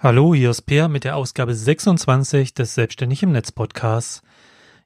[0.00, 4.22] Hallo, hier ist Peer mit der Ausgabe 26 des Selbstständig im Netz Podcasts.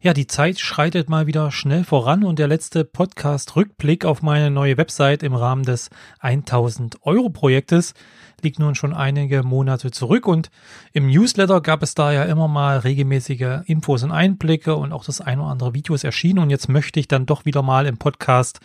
[0.00, 4.50] Ja, die Zeit schreitet mal wieder schnell voran und der letzte Podcast Rückblick auf meine
[4.50, 5.90] neue Website im Rahmen des
[6.20, 7.92] 1000 Euro Projektes
[8.40, 10.50] liegt nun schon einige Monate zurück und
[10.94, 15.20] im Newsletter gab es da ja immer mal regelmäßige Infos und Einblicke und auch das
[15.20, 17.98] ein oder andere Video ist erschienen und jetzt möchte ich dann doch wieder mal im
[17.98, 18.60] Podcast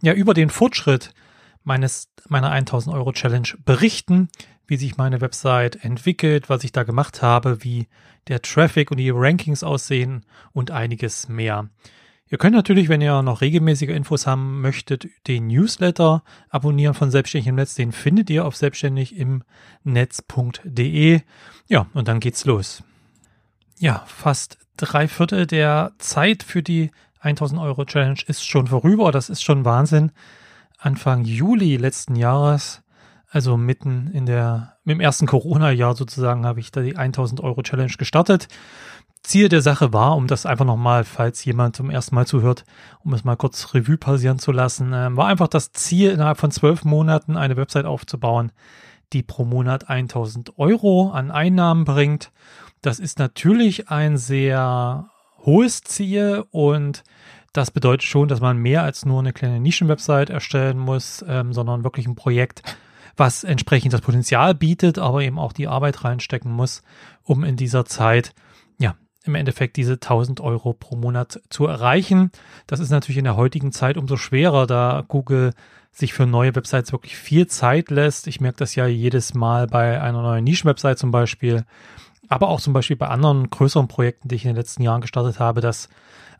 [0.00, 1.12] ja über den Fortschritt
[1.62, 4.28] meines meiner 1000 Euro Challenge berichten,
[4.66, 7.88] wie sich meine Website entwickelt, was ich da gemacht habe, wie
[8.28, 11.70] der Traffic und die Rankings aussehen und einiges mehr.
[12.28, 17.48] Ihr könnt natürlich, wenn ihr noch regelmäßige Infos haben möchtet, den Newsletter abonnieren von Selbstständig
[17.48, 17.74] im Netz.
[17.74, 21.20] Den findet ihr auf selbstständigimnetz.de.
[21.66, 22.84] Ja, und dann geht's los.
[23.78, 29.10] Ja, fast drei Viertel der Zeit für die 1000 Euro Challenge ist schon vorüber.
[29.10, 30.12] Das ist schon Wahnsinn.
[30.80, 32.82] Anfang Juli letzten Jahres
[33.30, 37.92] also mitten in der, im ersten Corona-Jahr sozusagen, habe ich da die 1000 Euro Challenge
[37.96, 38.48] gestartet.
[39.22, 42.64] Ziel der Sache war, um das einfach nochmal, falls jemand zum ersten Mal zuhört,
[43.04, 46.50] um es mal kurz Revue passieren zu lassen, äh, war einfach das Ziel, innerhalb von
[46.50, 48.50] zwölf Monaten eine Website aufzubauen,
[49.12, 52.32] die pro Monat 1000 Euro an Einnahmen bringt.
[52.82, 55.10] Das ist natürlich ein sehr
[55.44, 57.04] hohes Ziel und
[57.52, 61.84] das bedeutet schon, dass man mehr als nur eine kleine Nischenwebsite erstellen muss, ähm, sondern
[61.84, 62.62] wirklich ein Projekt,
[63.16, 66.82] was entsprechend das Potenzial bietet, aber eben auch die Arbeit reinstecken muss,
[67.22, 68.34] um in dieser Zeit,
[68.78, 72.30] ja, im Endeffekt diese 1000 Euro pro Monat zu erreichen.
[72.66, 75.52] Das ist natürlich in der heutigen Zeit umso schwerer, da Google
[75.92, 78.28] sich für neue Websites wirklich viel Zeit lässt.
[78.28, 81.64] Ich merke das ja jedes Mal bei einer neuen Nischenwebsite zum Beispiel,
[82.28, 85.40] aber auch zum Beispiel bei anderen größeren Projekten, die ich in den letzten Jahren gestartet
[85.40, 85.88] habe, dass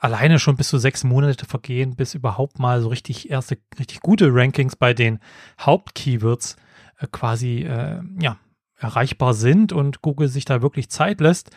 [0.00, 4.34] alleine schon bis zu sechs Monate vergehen, bis überhaupt mal so richtig erste, richtig gute
[4.34, 5.20] Rankings bei den
[5.60, 6.56] Hauptkeywords
[6.98, 8.38] äh, quasi äh, ja,
[8.76, 11.50] erreichbar sind und Google sich da wirklich Zeit lässt.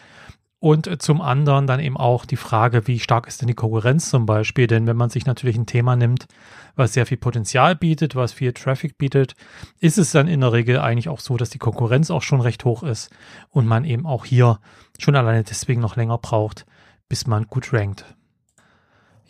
[0.60, 4.10] Und äh, zum anderen dann eben auch die Frage, wie stark ist denn die Konkurrenz
[4.10, 4.68] zum Beispiel?
[4.68, 6.26] Denn wenn man sich natürlich ein Thema nimmt,
[6.76, 9.36] was sehr viel Potenzial bietet, was viel Traffic bietet,
[9.80, 12.66] ist es dann in der Regel eigentlich auch so, dass die Konkurrenz auch schon recht
[12.66, 13.10] hoch ist
[13.50, 14.60] und man eben auch hier
[15.00, 16.66] schon alleine deswegen noch länger braucht,
[17.08, 18.06] bis man gut rankt.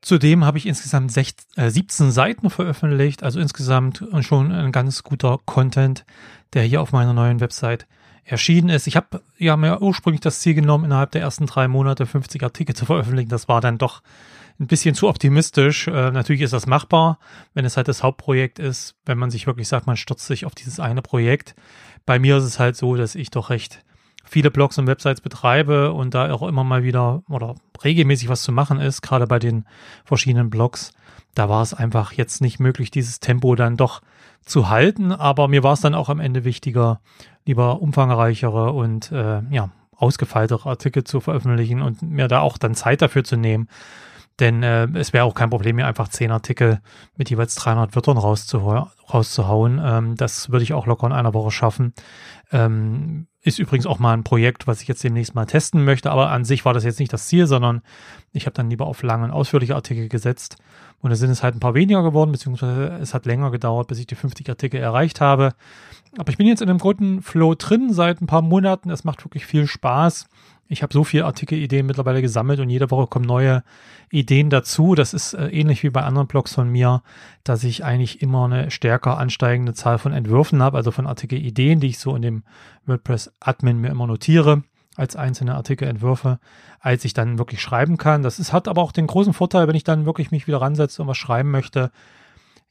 [0.01, 5.39] Zudem habe ich insgesamt 16, äh, 17 Seiten veröffentlicht, also insgesamt schon ein ganz guter
[5.45, 6.05] Content,
[6.53, 7.85] der hier auf meiner neuen Website
[8.23, 8.88] erschienen ist.
[8.88, 12.75] Ich habe ja mir ursprünglich das Ziel genommen, innerhalb der ersten drei Monate 50 Artikel
[12.75, 13.29] zu veröffentlichen.
[13.29, 14.01] Das war dann doch
[14.59, 15.88] ein bisschen zu optimistisch.
[15.88, 17.19] Äh, natürlich ist das machbar,
[17.53, 20.55] wenn es halt das Hauptprojekt ist, wenn man sich wirklich sagt, man stürzt sich auf
[20.55, 21.55] dieses eine Projekt.
[22.05, 23.83] Bei mir ist es halt so, dass ich doch recht
[24.29, 28.51] viele Blogs und Websites betreibe und da auch immer mal wieder oder regelmäßig was zu
[28.51, 29.66] machen ist, gerade bei den
[30.06, 30.94] verschiedenen Blogs.
[31.34, 34.01] Da war es einfach jetzt nicht möglich, dieses Tempo dann doch
[34.45, 37.01] zu halten, aber mir war es dann auch am Ende wichtiger,
[37.45, 43.01] lieber umfangreichere und äh, ja, ausgefeiltere Artikel zu veröffentlichen und mir da auch dann Zeit
[43.01, 43.68] dafür zu nehmen.
[44.39, 46.81] Denn äh, es wäre auch kein Problem, mir einfach zehn Artikel
[47.18, 49.81] mit jeweils 300 Wörtern rauszuhauen.
[49.84, 51.94] Ähm, das würde ich auch locker in einer Woche schaffen.
[52.51, 56.11] Ähm, ist übrigens auch mal ein Projekt, was ich jetzt demnächst mal testen möchte.
[56.11, 57.81] Aber an sich war das jetzt nicht das Ziel, sondern
[58.33, 60.57] ich habe dann lieber auf lange und ausführliche Artikel gesetzt.
[61.00, 64.00] Und da sind es halt ein paar weniger geworden, beziehungsweise es hat länger gedauert, bis
[64.00, 65.53] ich die 50 Artikel erreicht habe.
[66.17, 68.89] Aber ich bin jetzt in einem guten Flow drin seit ein paar Monaten.
[68.89, 70.27] Es macht wirklich viel Spaß.
[70.72, 73.63] Ich habe so viele Artikelideen mittlerweile gesammelt und jede Woche kommen neue
[74.12, 74.94] Ideen dazu.
[74.94, 77.02] Das ist äh, ähnlich wie bei anderen Blogs von mir,
[77.44, 81.88] dass ich eigentlich immer eine stärker ansteigende Zahl von Entwürfen habe, also von Artikelideen, die
[81.88, 82.44] ich so in dem
[82.85, 84.62] WordPress-Admin mir immer notiere
[84.96, 86.40] als einzelne Artikelentwürfe,
[86.80, 88.22] als ich dann wirklich schreiben kann.
[88.22, 91.01] Das ist, hat aber auch den großen Vorteil, wenn ich dann wirklich mich wieder ransetze
[91.01, 91.89] und was schreiben möchte,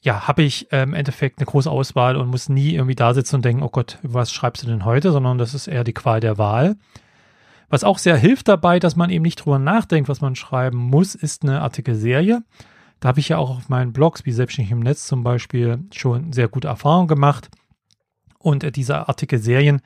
[0.00, 3.36] ja, habe ich äh, im Endeffekt eine große Auswahl und muss nie irgendwie da sitzen
[3.36, 6.20] und denken, oh Gott, was schreibst du denn heute, sondern das ist eher die Qual
[6.20, 6.76] der Wahl.
[7.68, 11.14] Was auch sehr hilft dabei, dass man eben nicht drüber nachdenkt, was man schreiben muss,
[11.14, 12.42] ist eine Artikelserie.
[13.00, 16.32] Da habe ich ja auch auf meinen Blogs, wie Selbstständig im Netz zum Beispiel, schon
[16.32, 17.50] sehr gute Erfahrungen gemacht.
[18.38, 19.80] Und äh, diese Artikelserien,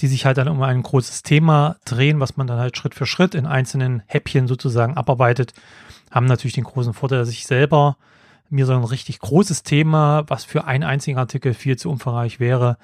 [0.00, 3.06] die sich halt dann um ein großes Thema drehen, was man dann halt Schritt für
[3.06, 5.54] Schritt in einzelnen Häppchen sozusagen abarbeitet,
[6.10, 7.96] haben natürlich den großen Vorteil, dass ich selber
[8.48, 12.76] mir so ein richtig großes Thema, was für einen einzigen Artikel viel zu umfangreich wäre,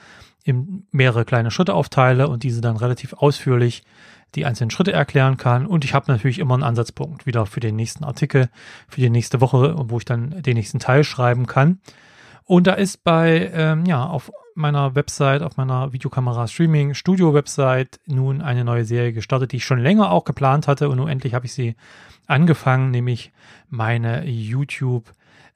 [0.44, 3.82] in mehrere kleine Schritte aufteile und diese dann relativ ausführlich
[4.34, 5.66] die einzelnen Schritte erklären kann.
[5.66, 8.48] Und ich habe natürlich immer einen Ansatzpunkt wieder für den nächsten Artikel,
[8.88, 11.80] für die nächste Woche, wo ich dann den nächsten Teil schreiben kann.
[12.44, 18.00] Und da ist bei, ähm, ja, auf meiner Website, auf meiner Videokamera Streaming Studio Website
[18.06, 21.34] nun eine neue Serie gestartet, die ich schon länger auch geplant hatte und nun endlich
[21.34, 21.76] habe ich sie
[22.26, 23.32] angefangen, nämlich
[23.70, 25.04] meine YouTube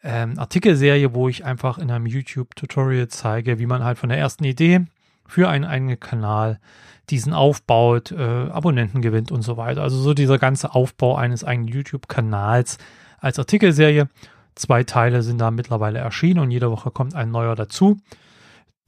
[0.05, 4.19] ähm, Artikelserie, wo ich einfach in einem YouTube Tutorial zeige, wie man halt von der
[4.19, 4.87] ersten Idee
[5.33, 6.61] für einen eigenen Kanal
[7.09, 9.83] diesen aufbaut, äh, Abonnenten gewinnt und so weiter.
[9.83, 12.77] Also so dieser ganze Aufbau eines eigenen YouTube-Kanals
[13.19, 14.09] als Artikelserie.
[14.57, 17.99] Zwei Teile sind da mittlerweile erschienen und jede Woche kommt ein neuer dazu.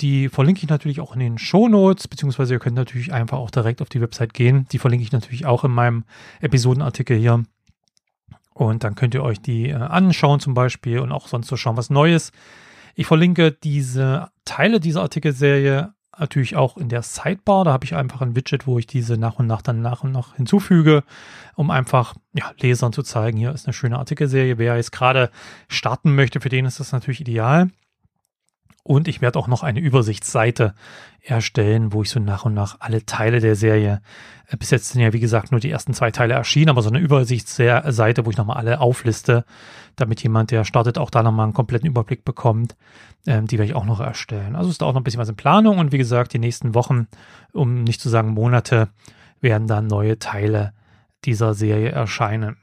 [0.02, 3.50] Die verlinke ich natürlich auch in den Show Notes, beziehungsweise ihr könnt natürlich einfach auch
[3.50, 4.66] direkt auf die Website gehen.
[4.70, 6.04] Die verlinke ich natürlich auch in meinem
[6.42, 7.42] Episodenartikel hier.
[8.52, 11.78] Und dann könnt ihr euch die äh, anschauen zum Beispiel und auch sonst so schauen,
[11.78, 12.32] was Neues.
[12.94, 17.64] Ich verlinke diese Teile dieser Artikelserie natürlich auch in der Sidebar.
[17.64, 20.12] Da habe ich einfach ein Widget, wo ich diese nach und nach dann nach und
[20.12, 21.04] nach hinzufüge,
[21.54, 24.58] um einfach ja, Lesern zu zeigen, hier ist eine schöne Artikelserie.
[24.58, 25.30] Wer jetzt gerade
[25.68, 27.70] starten möchte, für den ist das natürlich ideal.
[28.84, 30.74] Und ich werde auch noch eine Übersichtsseite
[31.22, 34.02] erstellen, wo ich so nach und nach alle Teile der Serie,
[34.46, 36.90] äh, bis jetzt sind ja wie gesagt nur die ersten zwei Teile erschienen, aber so
[36.90, 39.46] eine Übersichtsseite, wo ich nochmal alle aufliste,
[39.96, 42.76] damit jemand, der startet, auch da nochmal einen kompletten Überblick bekommt.
[43.26, 44.54] Ähm, die werde ich auch noch erstellen.
[44.54, 46.74] Also ist da auch noch ein bisschen was in Planung und wie gesagt, die nächsten
[46.74, 47.08] Wochen,
[47.54, 48.90] um nicht zu sagen Monate,
[49.40, 50.74] werden dann neue Teile
[51.24, 52.58] dieser Serie erscheinen.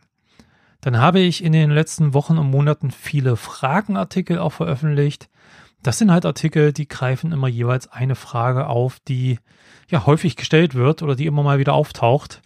[0.81, 5.29] Dann habe ich in den letzten Wochen und Monaten viele Fragenartikel auch veröffentlicht.
[5.83, 9.39] Das sind halt Artikel, die greifen immer jeweils eine Frage auf, die
[9.89, 12.41] ja häufig gestellt wird oder die immer mal wieder auftaucht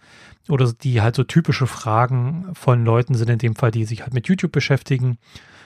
[0.48, 4.14] oder die halt so typische Fragen von Leuten sind, in dem Fall, die sich halt
[4.14, 5.18] mit YouTube beschäftigen.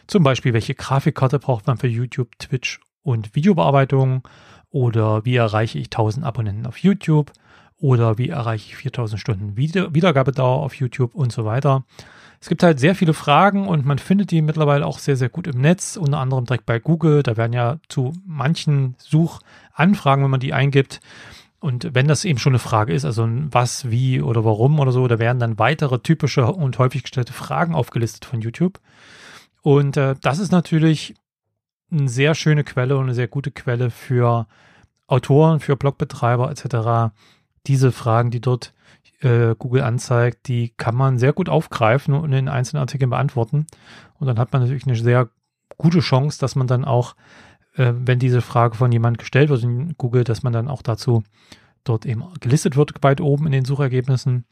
[0.06, 4.26] Zum Beispiel, welche Grafikkarte braucht man für YouTube, Twitch und Videobearbeitung?
[4.70, 7.32] Oder wie erreiche ich 1000 Abonnenten auf YouTube?
[7.80, 11.84] Oder wie erreiche ich 4000 Stunden Wiedergabedauer auf YouTube und so weiter?
[12.40, 15.46] Es gibt halt sehr viele Fragen und man findet die mittlerweile auch sehr, sehr gut
[15.46, 17.22] im Netz, unter anderem direkt bei Google.
[17.22, 21.00] Da werden ja zu manchen Suchanfragen, wenn man die eingibt,
[21.60, 25.06] und wenn das eben schon eine Frage ist, also was, wie oder warum oder so,
[25.06, 28.80] da werden dann weitere typische und häufig gestellte Fragen aufgelistet von YouTube.
[29.60, 31.14] Und äh, das ist natürlich
[31.92, 34.46] eine sehr schöne Quelle und eine sehr gute Quelle für
[35.06, 37.12] Autoren, für Blogbetreiber etc.
[37.66, 38.72] Diese Fragen, die dort
[39.20, 43.66] äh, Google anzeigt, die kann man sehr gut aufgreifen und in einzelnen Artikeln beantworten.
[44.18, 45.30] Und dann hat man natürlich eine sehr
[45.76, 47.14] gute Chance, dass man dann auch,
[47.74, 51.22] äh, wenn diese Frage von jemand gestellt wird in Google, dass man dann auch dazu
[51.84, 54.44] dort eben gelistet wird, weit oben in den Suchergebnissen.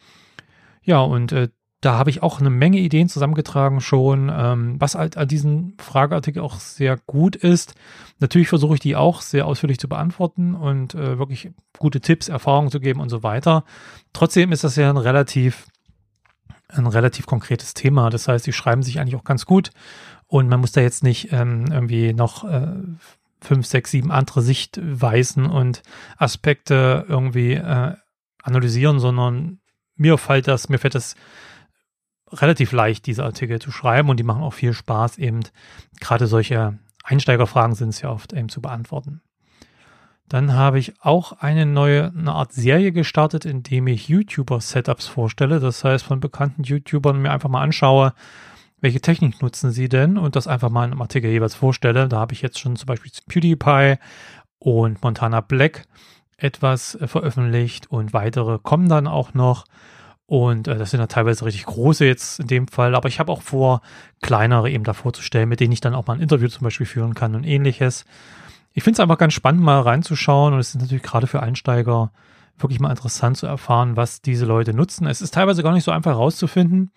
[0.82, 1.48] Ja, und äh,
[1.80, 6.42] da habe ich auch eine Menge Ideen zusammengetragen schon, ähm, was halt an diesem Frageartikel
[6.42, 7.74] auch sehr gut ist.
[8.18, 12.70] Natürlich versuche ich die auch sehr ausführlich zu beantworten und äh, wirklich gute Tipps, Erfahrungen
[12.70, 13.64] zu geben und so weiter.
[14.12, 15.68] Trotzdem ist das ja ein relativ,
[16.68, 18.10] ein relativ konkretes Thema.
[18.10, 19.70] Das heißt, die schreiben sich eigentlich auch ganz gut
[20.26, 22.72] und man muss da jetzt nicht ähm, irgendwie noch äh,
[23.40, 25.82] fünf, sechs, sieben andere Sichtweisen und
[26.16, 27.94] Aspekte irgendwie äh,
[28.42, 29.60] analysieren, sondern
[29.94, 31.14] mir fällt das, mir fällt das
[32.32, 35.40] relativ leicht, diese Artikel zu schreiben und die machen auch viel Spaß, eben
[36.00, 39.22] gerade solche Einsteigerfragen sind es ja oft eben zu beantworten.
[40.28, 45.58] Dann habe ich auch eine neue, eine Art Serie gestartet, in dem ich YouTuber-Setups vorstelle.
[45.58, 48.12] Das heißt, von bekannten YouTubern mir einfach mal anschaue,
[48.80, 52.08] welche Technik nutzen sie denn und das einfach mal in einem Artikel jeweils vorstelle.
[52.08, 53.96] Da habe ich jetzt schon zum Beispiel PewDiePie
[54.58, 55.86] und Montana Black
[56.36, 59.64] etwas äh, veröffentlicht und weitere kommen dann auch noch.
[60.28, 63.32] Und äh, das sind ja teilweise richtig große jetzt in dem Fall, aber ich habe
[63.32, 63.80] auch vor,
[64.20, 67.14] kleinere eben da vorzustellen, mit denen ich dann auch mal ein Interview zum Beispiel führen
[67.14, 68.04] kann und ähnliches.
[68.74, 72.12] Ich finde es einfach ganz spannend, mal reinzuschauen und es ist natürlich gerade für Einsteiger
[72.58, 75.06] wirklich mal interessant zu erfahren, was diese Leute nutzen.
[75.06, 76.90] Es ist teilweise gar nicht so einfach herauszufinden,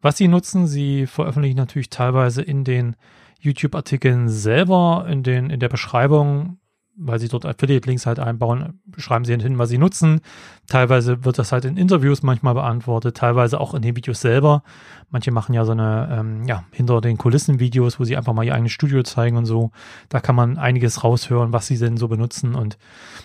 [0.00, 0.68] was sie nutzen.
[0.68, 2.94] Sie veröffentlichen natürlich teilweise in den
[3.40, 6.59] YouTube-Artikeln selber, in, den, in der Beschreibung
[7.02, 10.20] weil sie dort Affiliate-Links halt einbauen, schreiben sie hin, was sie nutzen.
[10.68, 14.62] Teilweise wird das halt in Interviews manchmal beantwortet, teilweise auch in den Videos selber.
[15.08, 18.54] Manche machen ja so eine, ähm, ja, hinter den Kulissen-Videos, wo sie einfach mal ihr
[18.54, 19.70] eigenes Studio zeigen und so.
[20.10, 22.54] Da kann man einiges raushören, was sie denn so benutzen.
[22.54, 22.76] Und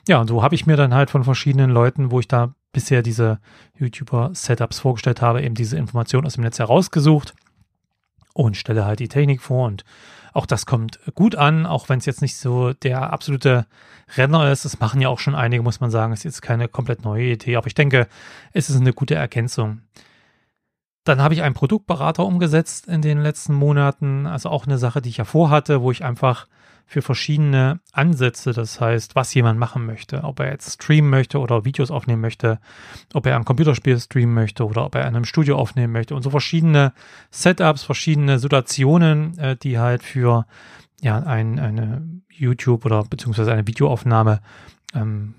[0.08, 3.02] ja, und so habe ich mir dann halt von verschiedenen Leuten, wo ich da bisher
[3.02, 3.40] diese
[3.78, 7.34] YouTuber-Setups vorgestellt habe, eben diese Informationen aus dem Netz herausgesucht
[8.34, 9.84] und stelle halt die Technik vor und
[10.36, 13.66] auch das kommt gut an, auch wenn es jetzt nicht so der absolute
[14.18, 14.66] Renner ist.
[14.66, 16.12] Das machen ja auch schon einige, muss man sagen.
[16.12, 18.08] Es ist jetzt keine komplett neue Idee, aber ich denke,
[18.52, 19.82] es ist eine gute Ergänzung.
[21.06, 24.26] Dann habe ich einen Produktberater umgesetzt in den letzten Monaten.
[24.26, 26.48] Also auch eine Sache, die ich ja vorhatte, wo ich einfach
[26.88, 31.66] für verschiedene Ansätze, das heißt, was jemand machen möchte, ob er jetzt streamen möchte oder
[31.66, 32.60] Videos aufnehmen möchte,
[33.14, 36.22] ob er ein Computerspiel streamen möchte oder ob er in einem Studio aufnehmen möchte und
[36.22, 36.94] so verschiedene
[37.32, 40.46] Setups, verschiedene Situationen, äh, die halt für
[41.02, 44.42] ja ein, eine YouTube oder beziehungsweise eine Videoaufnahme
[44.94, 45.34] ähm,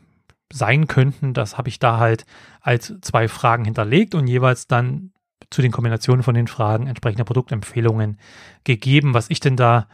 [0.53, 1.33] sein könnten.
[1.33, 2.27] Das habe ich da halt
[2.61, 5.13] als zwei Fragen hinterlegt und jeweils dann
[5.51, 8.19] zu den Kombinationen von den Fragen entsprechende Produktempfehlungen
[8.65, 9.89] gegeben, was ich denn da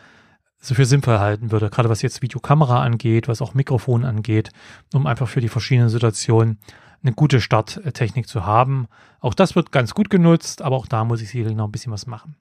[0.60, 4.50] so für sinnvoll halten würde, gerade was jetzt Videokamera angeht, was auch Mikrofon angeht,
[4.94, 6.58] um einfach für die verschiedenen Situationen
[7.02, 8.86] eine gute Starttechnik zu haben.
[9.20, 11.92] Auch das wird ganz gut genutzt, aber auch da muss ich sicherlich noch ein bisschen
[11.92, 12.36] was machen.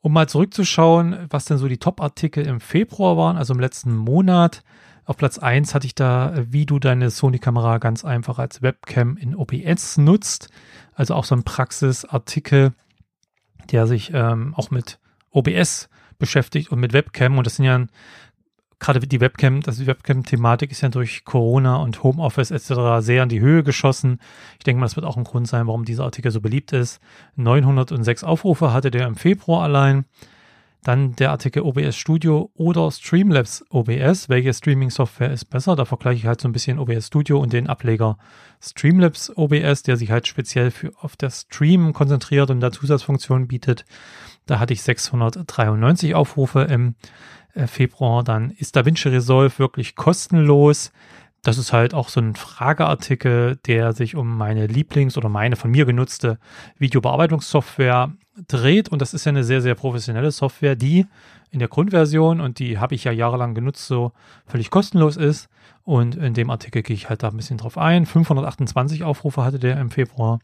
[0.00, 4.62] Um mal zurückzuschauen, was denn so die Top-Artikel im Februar waren, also im letzten Monat.
[5.04, 9.34] Auf Platz 1 hatte ich da, wie du deine Sony-Kamera ganz einfach als Webcam in
[9.34, 10.50] OBS nutzt.
[10.98, 12.72] Also auch so ein Praxisartikel,
[13.70, 14.98] der sich ähm, auch mit
[15.30, 15.88] OBS
[16.18, 17.38] beschäftigt und mit Webcam.
[17.38, 17.86] Und das sind ja
[18.80, 22.98] gerade die Webcam, das die Webcam-Thematik ist ja durch Corona und Homeoffice etc.
[22.98, 24.18] sehr in die Höhe geschossen.
[24.58, 27.00] Ich denke mal, das wird auch ein Grund sein, warum dieser Artikel so beliebt ist.
[27.36, 30.04] 906 Aufrufe hatte der im Februar allein.
[30.84, 34.28] Dann der Artikel OBS Studio oder Streamlabs OBS.
[34.28, 35.74] Welche Streaming-Software ist besser?
[35.76, 38.16] Da vergleiche ich halt so ein bisschen OBS Studio und den Ableger
[38.60, 43.84] Streamlabs OBS, der sich halt speziell für auf das Stream konzentriert und da Zusatzfunktionen bietet.
[44.46, 46.94] Da hatte ich 693 Aufrufe im
[47.54, 48.22] äh, Februar.
[48.24, 50.92] Dann ist DaVinci Resolve wirklich kostenlos.
[51.42, 55.70] Das ist halt auch so ein Frageartikel, der sich um meine Lieblings- oder meine von
[55.70, 56.38] mir genutzte
[56.78, 58.12] Videobearbeitungssoftware
[58.48, 58.88] dreht.
[58.88, 61.06] Und das ist ja eine sehr, sehr professionelle Software, die
[61.50, 64.12] in der Grundversion, und die habe ich ja jahrelang genutzt, so
[64.46, 65.48] völlig kostenlos ist.
[65.84, 68.04] Und in dem Artikel gehe ich halt da ein bisschen drauf ein.
[68.04, 70.40] 528 Aufrufe hatte der im Februar.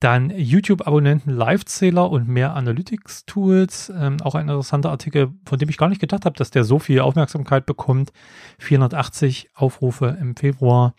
[0.00, 3.92] Dann YouTube-Abonnenten, Live-Zähler und mehr Analytics-Tools.
[3.94, 6.78] Ähm, auch ein interessanter Artikel, von dem ich gar nicht gedacht habe, dass der so
[6.78, 8.12] viel Aufmerksamkeit bekommt.
[8.58, 10.94] 480 Aufrufe im Februar.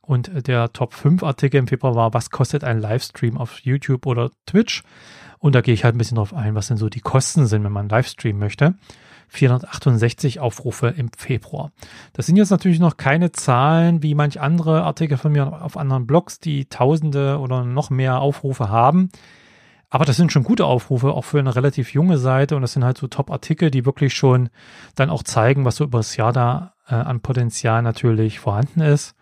[0.00, 4.32] Und der Top 5 Artikel im Februar war, was kostet ein Livestream auf YouTube oder
[4.46, 4.82] Twitch?
[5.38, 7.62] Und da gehe ich halt ein bisschen drauf ein, was denn so die Kosten sind,
[7.62, 8.74] wenn man Livestream möchte.
[9.30, 11.72] 468 Aufrufe im Februar.
[12.12, 16.06] Das sind jetzt natürlich noch keine Zahlen wie manch andere Artikel von mir auf anderen
[16.06, 19.08] Blogs, die Tausende oder noch mehr Aufrufe haben.
[19.88, 22.54] Aber das sind schon gute Aufrufe, auch für eine relativ junge Seite.
[22.54, 24.48] Und das sind halt so Top-Artikel, die wirklich schon
[24.94, 29.16] dann auch zeigen, was so über das Jahr da äh, an Potenzial natürlich vorhanden ist.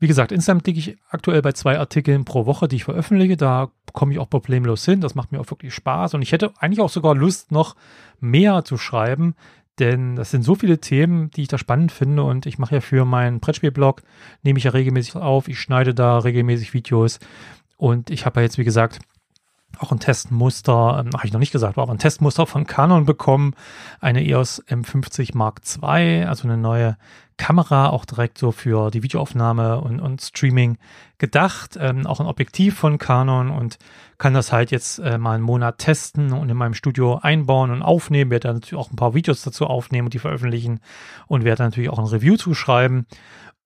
[0.00, 3.36] Wie gesagt, insgesamt liege ich aktuell bei zwei Artikeln pro Woche, die ich veröffentliche.
[3.36, 5.02] Da komme ich auch problemlos hin.
[5.02, 6.14] Das macht mir auch wirklich Spaß.
[6.14, 7.76] Und ich hätte eigentlich auch sogar Lust, noch
[8.18, 9.34] mehr zu schreiben.
[9.78, 12.22] Denn das sind so viele Themen, die ich da spannend finde.
[12.22, 14.02] Und ich mache ja für meinen Brettspielblog,
[14.42, 15.48] nehme ich ja regelmäßig auf.
[15.48, 17.20] Ich schneide da regelmäßig Videos.
[17.76, 19.00] Und ich habe ja jetzt, wie gesagt,
[19.78, 23.54] auch ein Testmuster, ähm, habe ich noch nicht gesagt, aber ein Testmuster von Canon bekommen,
[24.00, 26.96] eine EOS M50 Mark II, also eine neue
[27.36, 30.76] Kamera, auch direkt so für die Videoaufnahme und, und Streaming
[31.16, 33.78] gedacht, ähm, auch ein Objektiv von Canon und
[34.18, 37.80] kann das halt jetzt äh, mal einen Monat testen und in meinem Studio einbauen und
[37.80, 40.80] aufnehmen, werde dann natürlich auch ein paar Videos dazu aufnehmen und die veröffentlichen
[41.28, 43.06] und werde natürlich auch ein Review zuschreiben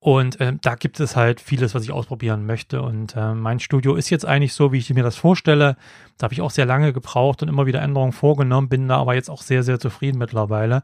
[0.04, 2.82] und äh, da gibt es halt vieles, was ich ausprobieren möchte.
[2.82, 5.78] Und äh, mein Studio ist jetzt eigentlich so, wie ich mir das vorstelle.
[6.18, 9.14] Da habe ich auch sehr lange gebraucht und immer wieder Änderungen vorgenommen, bin da aber
[9.14, 10.82] jetzt auch sehr, sehr zufrieden mittlerweile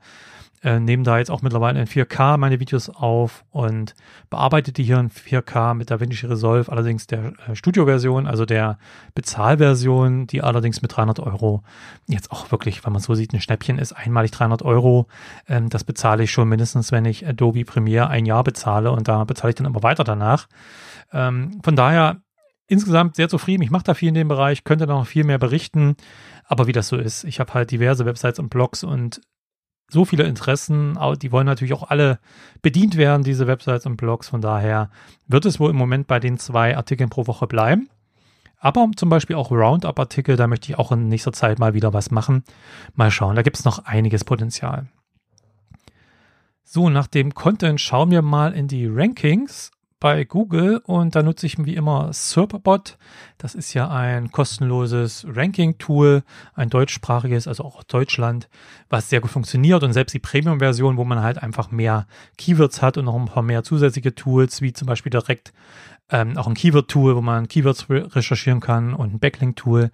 [0.63, 3.95] äh, nehme da jetzt auch mittlerweile in 4K meine Videos auf und
[4.29, 8.79] bearbeite die hier in 4K mit DaVinci Resolve, allerdings der äh, Studio-Version, also der
[9.15, 11.63] Bezahlversion, die allerdings mit 300 Euro
[12.07, 15.07] jetzt auch wirklich, wenn man so sieht, ein Schnäppchen ist, einmalig 300 Euro.
[15.49, 19.25] Ähm, das bezahle ich schon mindestens, wenn ich Adobe Premiere ein Jahr bezahle und da
[19.25, 20.47] bezahle ich dann immer weiter danach.
[21.13, 22.21] Ähm, von daher
[22.67, 23.63] insgesamt sehr zufrieden.
[23.63, 25.97] Ich mache da viel in dem Bereich, könnte noch viel mehr berichten.
[26.45, 29.21] Aber wie das so ist, ich habe halt diverse Websites und Blogs und
[29.93, 32.19] so viele Interessen, die wollen natürlich auch alle
[32.63, 34.29] bedient werden, diese Websites und Blogs.
[34.29, 34.91] Von daher
[35.27, 37.89] wird es wohl im Moment bei den zwei Artikeln pro Woche bleiben.
[38.59, 42.11] Aber zum Beispiel auch Roundup-Artikel, da möchte ich auch in nächster Zeit mal wieder was
[42.11, 42.45] machen.
[42.95, 44.87] Mal schauen, da gibt es noch einiges Potenzial.
[46.63, 51.45] So, nach dem Content schauen wir mal in die Rankings bei Google und da nutze
[51.47, 52.97] ich wie immer Serpbot.
[53.37, 56.23] Das ist ja ein kostenloses Ranking-Tool,
[56.55, 58.49] ein deutschsprachiges, also auch Deutschland,
[58.89, 62.07] was sehr gut funktioniert und selbst die Premium-Version, wo man halt einfach mehr
[62.39, 65.53] Keywords hat und noch ein paar mehr zusätzliche Tools, wie zum Beispiel direkt
[66.11, 69.91] ähm, auch ein Keyword-Tool, wo man Keywords re recherchieren kann und ein Backlink-Tool,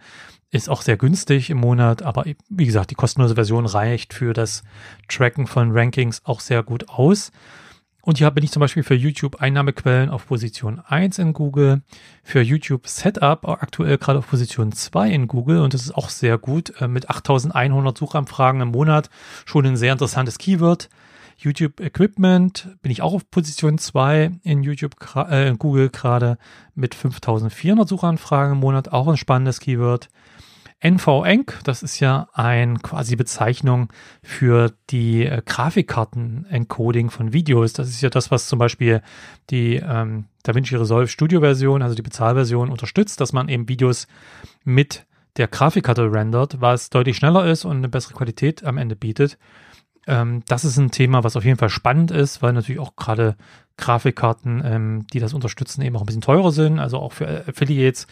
[0.50, 4.62] ist auch sehr günstig im Monat, aber wie gesagt, die kostenlose Version reicht für das
[5.08, 7.32] Tracken von Rankings auch sehr gut aus.
[8.06, 11.82] Und hier bin ich zum Beispiel für YouTube Einnahmequellen auf Position 1 in Google,
[12.22, 16.38] für YouTube Setup aktuell gerade auf Position 2 in Google und das ist auch sehr
[16.38, 19.10] gut äh, mit 8100 Suchanfragen im Monat,
[19.44, 20.88] schon ein sehr interessantes Keyword.
[21.36, 26.38] YouTube Equipment bin ich auch auf Position 2 in YouTube, äh, in Google gerade
[26.76, 30.10] mit 5400 Suchanfragen im Monat, auch ein spannendes Keyword.
[30.80, 33.88] NVENC, das ist ja ein quasi Bezeichnung
[34.22, 37.72] für die äh, Grafikkarten-Encoding von Videos.
[37.72, 39.00] Das ist ja das, was zum Beispiel
[39.48, 44.06] die ähm, DaVinci Resolve Studio Version, also die Bezahlversion, unterstützt, dass man eben Videos
[44.64, 45.06] mit
[45.38, 49.38] der Grafikkarte rendert, was deutlich schneller ist und eine bessere Qualität am Ende bietet.
[50.06, 53.36] Ähm, das ist ein Thema, was auf jeden Fall spannend ist, weil natürlich auch gerade
[53.76, 56.78] Grafikkarten, ähm, die das unterstützen, eben auch ein bisschen teurer sind.
[56.78, 58.06] Also auch für Affiliates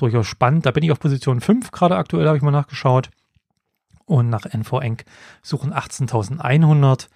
[0.00, 0.66] durchaus spannend.
[0.66, 3.10] Da bin ich auf Position 5 gerade aktuell, habe ich mal nachgeschaut.
[4.06, 5.04] Und nach NVENC
[5.42, 7.08] suchen 18.100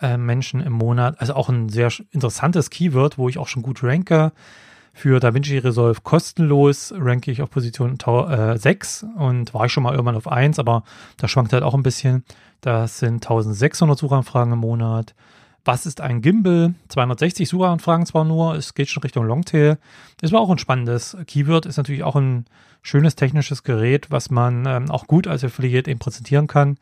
[0.00, 1.20] äh, Menschen im Monat.
[1.20, 4.32] Also auch ein sehr interessantes Keyword, wo ich auch schon gut ranke.
[4.92, 9.92] Für DaVinci Resolve kostenlos ranke ich auf Position äh, 6 und war ich schon mal
[9.92, 10.82] irgendwann auf 1, aber
[11.16, 12.24] da schwankt halt auch ein bisschen.
[12.60, 15.14] Das sind 1600 Suchanfragen im Monat.
[15.70, 16.74] Was ist ein Gimbal?
[16.88, 19.78] 260 Suchanfragen zwar nur, es geht schon Richtung Longtail.
[20.20, 22.46] Es war auch ein spannendes Keyword, ist natürlich auch ein
[22.82, 26.76] schönes technisches Gerät, was man ähm, auch gut als Affiliate eben präsentieren kann.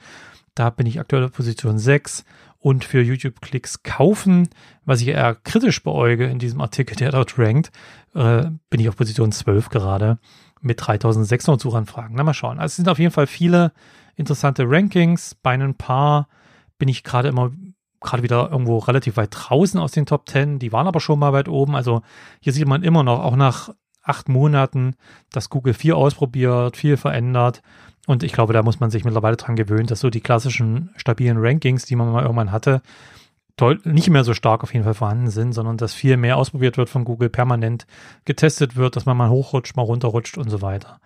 [0.54, 2.24] Da bin ich aktuell auf Position 6
[2.60, 4.48] und für YouTube-Klicks kaufen,
[4.86, 7.70] was ich eher kritisch beäuge in diesem Artikel, der dort rankt,
[8.14, 10.18] äh, bin ich auf Position 12 gerade
[10.62, 12.16] mit 3600 Suchanfragen.
[12.16, 12.58] Na, mal schauen.
[12.58, 13.72] Also es sind auf jeden Fall viele
[14.16, 15.34] interessante Rankings.
[15.34, 16.26] Bei ein paar
[16.78, 17.52] bin ich gerade immer
[18.00, 20.58] gerade wieder irgendwo relativ weit draußen aus den Top 10.
[20.58, 21.74] Die waren aber schon mal weit oben.
[21.74, 22.02] Also
[22.40, 23.70] hier sieht man immer noch, auch nach
[24.02, 24.94] acht Monaten,
[25.32, 27.62] dass Google viel ausprobiert, viel verändert.
[28.06, 31.36] Und ich glaube, da muss man sich mittlerweile dran gewöhnen, dass so die klassischen stabilen
[31.38, 32.80] Rankings, die man mal irgendwann hatte,
[33.84, 36.88] nicht mehr so stark auf jeden Fall vorhanden sind, sondern dass viel mehr ausprobiert wird
[36.88, 37.86] von Google, permanent
[38.24, 41.00] getestet wird, dass man mal hochrutscht, mal runterrutscht und so weiter.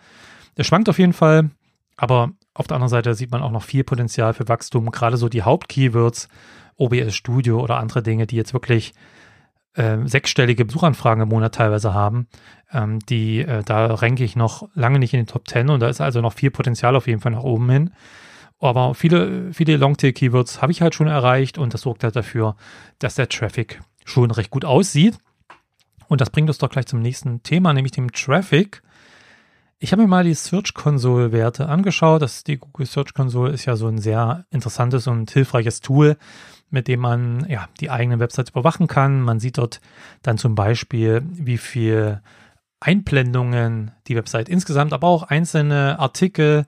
[0.54, 1.50] Es schwankt auf jeden Fall,
[1.96, 4.90] aber auf der anderen Seite sieht man auch noch viel Potenzial für Wachstum.
[4.90, 6.28] Gerade so die Hauptkeywords,
[6.76, 8.92] OBS Studio oder andere Dinge, die jetzt wirklich
[9.74, 12.26] äh, sechsstellige Besuchanfragen im Monat teilweise haben,
[12.72, 15.88] ähm, die, äh, da ranke ich noch lange nicht in den Top 10 und da
[15.88, 17.90] ist also noch viel Potenzial auf jeden Fall nach oben hin.
[18.58, 22.54] Aber viele, viele Longtail-Keywords habe ich halt schon erreicht und das sorgt halt dafür,
[22.98, 25.18] dass der Traffic schon recht gut aussieht.
[26.06, 28.82] Und das bringt uns doch gleich zum nächsten Thema, nämlich dem Traffic.
[29.84, 32.22] Ich habe mir mal die Search Console Werte angeschaut.
[32.22, 36.16] Das, die Google Search Console ist ja so ein sehr interessantes und hilfreiches Tool,
[36.70, 39.22] mit dem man ja die eigenen Websites überwachen kann.
[39.22, 39.80] Man sieht dort
[40.22, 42.20] dann zum Beispiel, wie viel
[42.78, 46.66] Einblendungen die Website insgesamt, aber auch einzelne Artikel,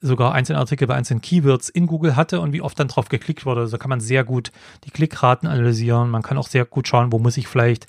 [0.00, 3.44] sogar einzelne Artikel bei einzelnen Keywords in Google hatte und wie oft dann drauf geklickt
[3.44, 3.66] wurde.
[3.66, 4.52] So kann man sehr gut
[4.84, 6.08] die Klickraten analysieren.
[6.08, 7.86] Man kann auch sehr gut schauen, wo muss ich vielleicht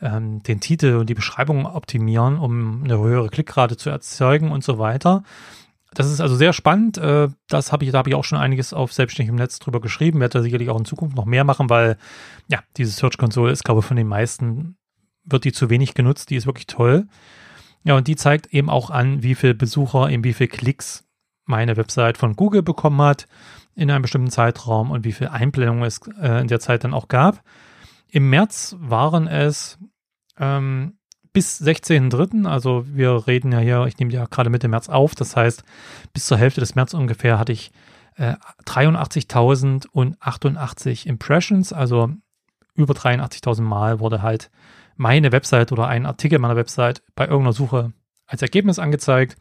[0.00, 4.78] ähm, den Titel und die Beschreibung optimieren, um eine höhere Klickrate zu erzeugen und so
[4.78, 5.22] weiter.
[5.92, 6.98] Das ist also sehr spannend.
[6.98, 10.20] Äh, das habe ich, da habe ich auch schon einiges auf selbstständigem Netz drüber geschrieben.
[10.20, 11.96] Werde da sicherlich auch in Zukunft noch mehr machen, weil
[12.48, 14.76] ja, diese Search Console ist, glaube ich, von den meisten
[15.24, 16.30] wird die zu wenig genutzt.
[16.30, 17.06] Die ist wirklich toll.
[17.82, 21.04] Ja, und die zeigt eben auch an, wie viele Besucher, eben wie viele Klicks
[21.46, 23.26] meine Website von Google bekommen hat
[23.74, 27.08] in einem bestimmten Zeitraum und wie viele Einblendungen es äh, in der Zeit dann auch
[27.08, 27.42] gab.
[28.08, 29.78] Im März waren es
[30.40, 30.94] ähm,
[31.32, 35.36] bis 16.3., also wir reden ja hier, ich nehme ja gerade Mitte März auf, das
[35.36, 35.62] heißt,
[36.12, 37.70] bis zur Hälfte des März ungefähr hatte ich
[38.16, 38.34] äh,
[38.66, 42.10] 83.088 Impressions, also
[42.74, 44.50] über 83.000 Mal wurde halt
[44.96, 47.92] meine Website oder ein Artikel meiner Website bei irgendeiner Suche
[48.26, 49.36] als Ergebnis angezeigt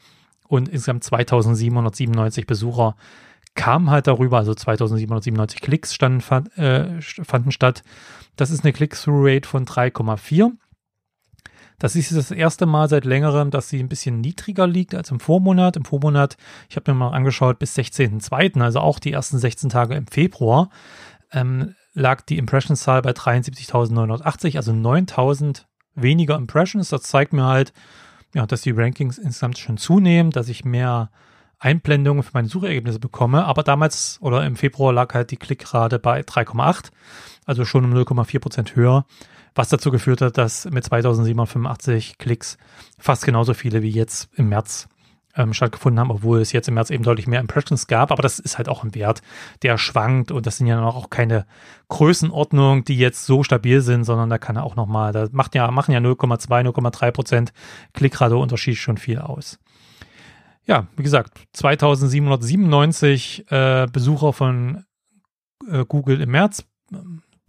[0.47, 2.95] und insgesamt 2797 Besucher
[3.55, 6.21] kamen halt darüber, also 2797 Klicks standen,
[6.55, 7.83] äh, fanden statt.
[8.35, 10.51] Das ist eine Click-Through-Rate von 3,4.
[11.79, 15.21] Das ist das erste Mal seit längerem, dass sie ein bisschen niedriger liegt als im
[15.21, 15.77] Vormonat.
[15.77, 16.35] Im Vormonat,
[16.69, 20.69] ich habe mir mal angeschaut, bis 16.02., also auch die ersten 16 Tage im Februar,
[21.31, 25.63] ähm, lag die Impressions-Zahl bei 73.980, also 9.000
[25.95, 26.89] weniger Impressions.
[26.89, 27.71] Das zeigt mir halt,
[28.35, 31.09] ja, dass die Rankings insgesamt schon zunehmen, dass ich mehr
[31.59, 33.45] Einblendungen für meine Suchergebnisse bekomme.
[33.45, 36.91] Aber damals oder im Februar lag halt die Klickrate bei 3,8,
[37.45, 39.05] also schon um 0,4 Prozent höher
[39.59, 42.57] was dazu geführt hat, dass mit 2785 Klicks
[42.97, 44.87] fast genauso viele wie jetzt im März
[45.35, 48.13] ähm, stattgefunden haben, obwohl es jetzt im März eben deutlich mehr Impressions gab.
[48.13, 49.21] Aber das ist halt auch ein Wert,
[49.61, 51.45] der schwankt und das sind ja auch keine
[51.89, 55.69] Größenordnungen, die jetzt so stabil sind, sondern da kann er auch nochmal, da macht ja,
[55.71, 57.53] machen ja 0,2, 0,3 Prozent
[57.93, 59.59] Klickrate-Unterschied schon viel aus.
[60.65, 64.85] Ja, wie gesagt, 2797 äh, Besucher von
[65.69, 66.63] äh, Google im März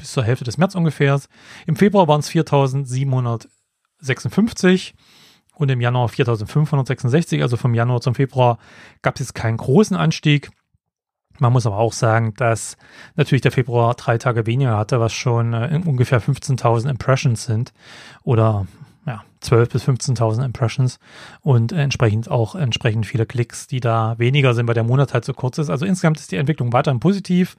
[0.00, 1.18] bis zur Hälfte des März ungefähr.
[1.66, 4.94] Im Februar waren es 4.756
[5.54, 7.40] und im Januar 4.566.
[7.42, 8.58] Also vom Januar zum Februar
[9.02, 10.50] gab es jetzt keinen großen Anstieg.
[11.38, 12.76] Man muss aber auch sagen, dass
[13.14, 17.72] natürlich der Februar drei Tage weniger hatte, was schon äh, ungefähr 15.000 Impressions sind
[18.22, 18.66] oder
[19.42, 20.98] 12.000 bis 15.000 Impressions
[21.40, 25.33] und entsprechend auch entsprechend viele Klicks, die da weniger sind, weil der Monat halt so
[25.33, 25.70] kurz ist.
[25.70, 27.57] Also insgesamt ist die Entwicklung weiterhin positiv.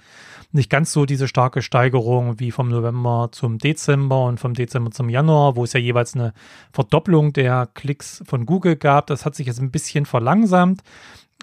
[0.51, 5.09] Nicht ganz so diese starke Steigerung wie vom November zum Dezember und vom Dezember zum
[5.09, 6.33] Januar, wo es ja jeweils eine
[6.73, 9.07] Verdopplung der Klicks von Google gab.
[9.07, 10.81] Das hat sich jetzt ein bisschen verlangsamt.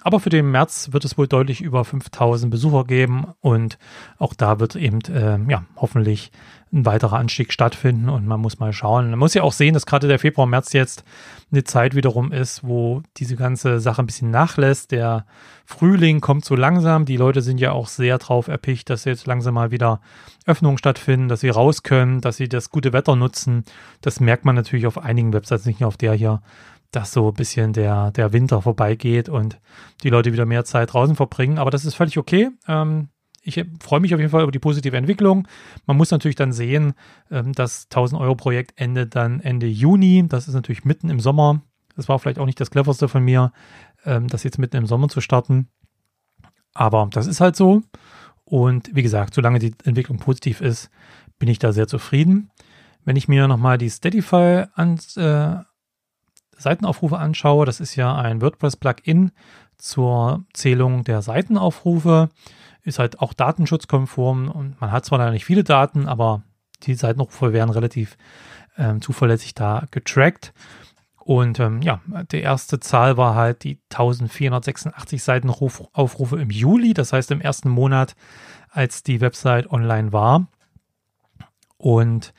[0.02, 3.78] Aber für den März wird es wohl deutlich über 5000 Besucher geben und
[4.18, 6.30] auch da wird eben, äh, ja, hoffentlich
[6.72, 9.10] ein weiterer Anstieg stattfinden und man muss mal schauen.
[9.10, 11.02] Man muss ja auch sehen, dass gerade der Februar, März jetzt
[11.50, 14.92] eine Zeit wiederum ist, wo diese ganze Sache ein bisschen nachlässt.
[14.92, 15.24] Der
[15.64, 17.06] Frühling kommt so langsam.
[17.06, 20.00] Die Leute sind ja auch sehr drauf erpicht, dass jetzt langsam mal wieder
[20.46, 23.64] Öffnungen stattfinden, dass sie raus können, dass sie das gute Wetter nutzen.
[24.02, 26.42] Das merkt man natürlich auf einigen Websites, nicht nur auf der hier
[26.90, 29.60] dass so ein bisschen der, der Winter vorbeigeht und
[30.02, 31.58] die Leute wieder mehr Zeit draußen verbringen.
[31.58, 32.50] Aber das ist völlig okay.
[32.66, 33.08] Ähm,
[33.42, 35.48] ich freue mich auf jeden Fall über die positive Entwicklung.
[35.86, 36.94] Man muss natürlich dann sehen,
[37.30, 40.24] ähm, das 1000 Euro Projekt endet dann Ende Juni.
[40.28, 41.62] Das ist natürlich mitten im Sommer.
[41.96, 43.52] Das war vielleicht auch nicht das cleverste von mir,
[44.04, 45.68] ähm, das jetzt mitten im Sommer zu starten.
[46.74, 47.82] Aber das ist halt so.
[48.44, 50.90] Und wie gesagt, solange die Entwicklung positiv ist,
[51.38, 52.50] bin ich da sehr zufrieden.
[53.04, 55.56] Wenn ich mir nochmal die Steadify an, äh,
[56.58, 59.32] Seitenaufrufe anschaue, das ist ja ein WordPress-Plugin
[59.76, 62.28] zur Zählung der Seitenaufrufe,
[62.82, 66.42] ist halt auch datenschutzkonform und man hat zwar leider nicht viele Daten, aber
[66.82, 68.16] die Seitenaufrufe werden relativ
[68.76, 70.52] ähm, zuverlässig da getrackt.
[71.18, 72.00] Und ähm, ja,
[72.32, 78.16] die erste Zahl war halt die 1486 Seitenaufrufe im Juli, das heißt im ersten Monat,
[78.70, 80.46] als die Website online war.
[81.76, 82.32] Und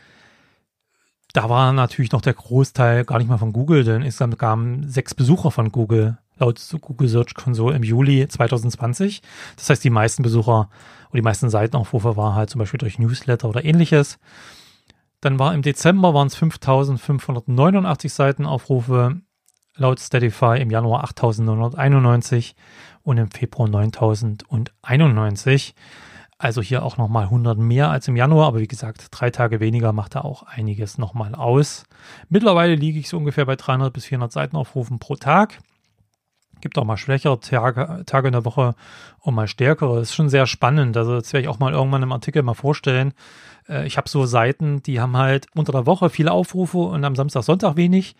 [1.33, 5.13] da war natürlich noch der Großteil gar nicht mal von Google, denn insgesamt kamen sechs
[5.13, 9.21] Besucher von Google laut Google Search Console im Juli 2020.
[9.57, 10.69] Das heißt, die meisten Besucher
[11.09, 14.19] oder die meisten Seitenaufrufe waren halt zum Beispiel durch Newsletter oder ähnliches.
[15.21, 19.21] Dann war im Dezember waren es 5589 Seitenaufrufe,
[19.75, 22.55] laut Steadify im Januar 8991
[23.03, 25.75] und im Februar 9091.
[26.41, 29.91] Also hier auch nochmal 100 mehr als im Januar, aber wie gesagt, drei Tage weniger
[29.91, 31.83] macht da auch einiges nochmal aus.
[32.29, 35.59] Mittlerweile liege ich so ungefähr bei 300 bis 400 Seitenaufrufen pro Tag.
[36.61, 38.75] Gibt auch mal schwächere Tage, Tage in der Woche
[39.19, 39.99] und mal stärkere.
[39.99, 40.95] Ist schon sehr spannend.
[40.95, 43.13] Also das werde ich auch mal irgendwann im Artikel mal vorstellen.
[43.67, 47.17] Äh, ich habe so Seiten, die haben halt unter der Woche viele Aufrufe und am
[47.17, 48.15] Samstag, Sonntag wenig.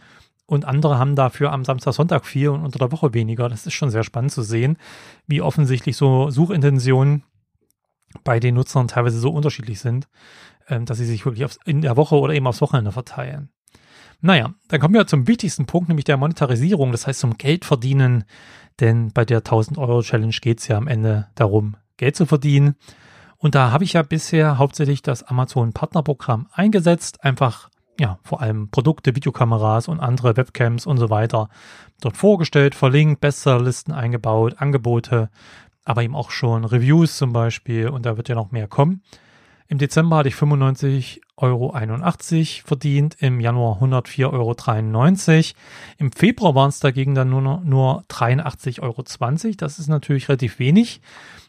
[0.46, 3.48] Und andere haben dafür am Samstag, Sonntag viel und unter der Woche weniger.
[3.48, 4.78] Das ist schon sehr spannend zu sehen,
[5.26, 7.24] wie offensichtlich so Suchintentionen
[8.24, 10.08] bei den Nutzern teilweise so unterschiedlich sind,
[10.68, 13.50] ähm, dass sie sich wirklich aufs, in der Woche oder eben aufs Wochenende verteilen.
[14.22, 18.26] Naja, dann kommen wir zum wichtigsten Punkt, nämlich der Monetarisierung, das heißt zum Geld verdienen,
[18.80, 22.76] denn bei der 1000 Euro Challenge geht es ja am Ende darum, Geld zu verdienen.
[23.38, 27.70] Und da habe ich ja bisher hauptsächlich das Amazon Partnerprogramm eingesetzt, einfach
[28.00, 31.50] ja, vor allem Produkte, Videokameras und andere Webcams und so weiter
[32.00, 35.30] dort vorgestellt, verlinkt, Bestsellerlisten eingebaut, Angebote
[35.90, 39.02] aber eben auch schon Reviews zum Beispiel und da wird ja noch mehr kommen.
[39.68, 41.74] Im Dezember hatte ich 95,81 Euro
[42.68, 45.58] verdient, im Januar 104,93 Euro.
[45.98, 49.04] Im Februar waren es dagegen dann nur, nur 83,20 Euro.
[49.58, 51.02] Das ist natürlich relativ wenig.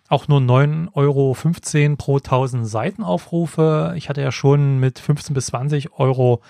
[0.08, 3.92] Auch nur 9,15 Euro pro 1000 Seitenaufrufe.
[3.96, 6.40] Ich hatte ja schon mit 15 bis 20 Euro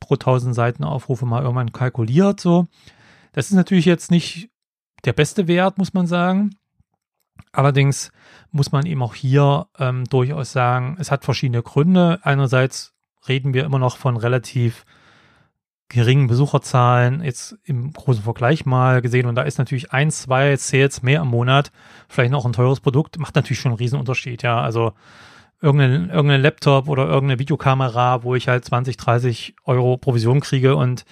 [0.00, 2.40] pro 1000 Seitenaufrufe mal irgendwann kalkuliert.
[2.40, 2.66] So.
[3.32, 4.50] Das ist natürlich jetzt nicht
[5.04, 6.50] der beste Wert, muss man sagen.
[7.52, 8.10] Allerdings
[8.50, 12.18] muss man eben auch hier ähm, durchaus sagen, es hat verschiedene Gründe.
[12.22, 12.94] Einerseits
[13.28, 14.84] reden wir immer noch von relativ
[15.88, 19.26] geringen Besucherzahlen, jetzt im großen Vergleich mal gesehen.
[19.26, 21.72] Und da ist natürlich ein, zwei Sales mehr im Monat,
[22.08, 24.42] vielleicht noch ein teures Produkt, macht natürlich schon einen riesen Unterschied.
[24.42, 24.92] Ja, also
[25.62, 31.04] irgendein, irgendein Laptop oder irgendeine Videokamera, wo ich halt 20, 30 Euro Provision kriege und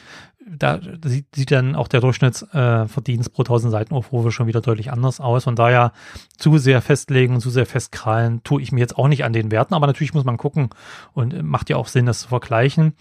[0.49, 5.21] da sieht, sieht dann auch der Durchschnittsverdienst äh, pro 1000 Seitenaufrufe schon wieder deutlich anders
[5.21, 5.45] aus.
[5.45, 5.93] Von daher
[6.37, 9.75] zu sehr festlegen, zu sehr festkrallen, tue ich mir jetzt auch nicht an den Werten,
[9.75, 10.71] aber natürlich muss man gucken
[11.13, 12.95] und macht ja auch Sinn, das zu vergleichen.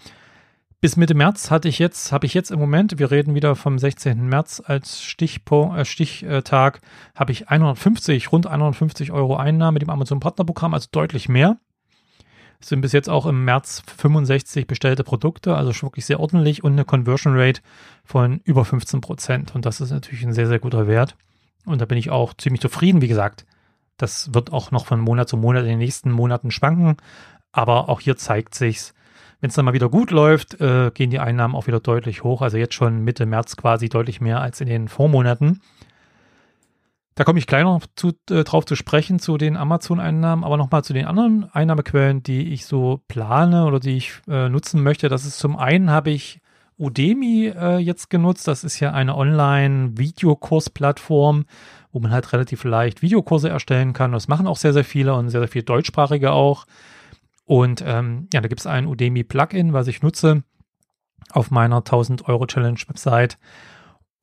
[0.80, 3.78] Bis Mitte März hatte ich jetzt, habe ich jetzt im Moment, wir reden wieder vom
[3.78, 4.28] 16.
[4.28, 6.80] März als Stichpunkt, äh, Stichtag,
[7.14, 11.58] habe ich 150, rund 150 Euro Einnahmen mit dem Amazon Partnerprogramm, also deutlich mehr.
[12.66, 16.72] Sind bis jetzt auch im März 65 bestellte Produkte, also schon wirklich sehr ordentlich und
[16.72, 17.60] eine Conversion Rate
[18.04, 19.54] von über 15 Prozent.
[19.54, 21.14] Und das ist natürlich ein sehr, sehr guter Wert.
[21.64, 23.02] Und da bin ich auch ziemlich zufrieden.
[23.02, 23.46] Wie gesagt,
[23.98, 26.96] das wird auch noch von Monat zu Monat in den nächsten Monaten schwanken.
[27.52, 28.94] Aber auch hier zeigt sich's,
[29.40, 32.42] wenn es dann mal wieder gut läuft, äh, gehen die Einnahmen auch wieder deutlich hoch.
[32.42, 35.60] Also jetzt schon Mitte März quasi deutlich mehr als in den Vormonaten.
[37.16, 40.84] Da komme ich gleich noch zu, äh, drauf zu sprechen, zu den Amazon-Einnahmen, aber nochmal
[40.84, 45.08] zu den anderen Einnahmequellen, die ich so plane oder die ich äh, nutzen möchte.
[45.08, 46.42] Das ist zum einen habe ich
[46.78, 48.46] Udemy äh, jetzt genutzt.
[48.46, 51.46] Das ist ja eine Online-Videokurs-Plattform,
[51.90, 54.12] wo man halt relativ leicht Videokurse erstellen kann.
[54.12, 56.66] Das machen auch sehr, sehr viele und sehr, sehr viele deutschsprachige auch.
[57.46, 60.42] Und ähm, ja, da gibt es ein Udemy-Plugin, was ich nutze
[61.30, 63.38] auf meiner 1000 Euro Challenge-Website.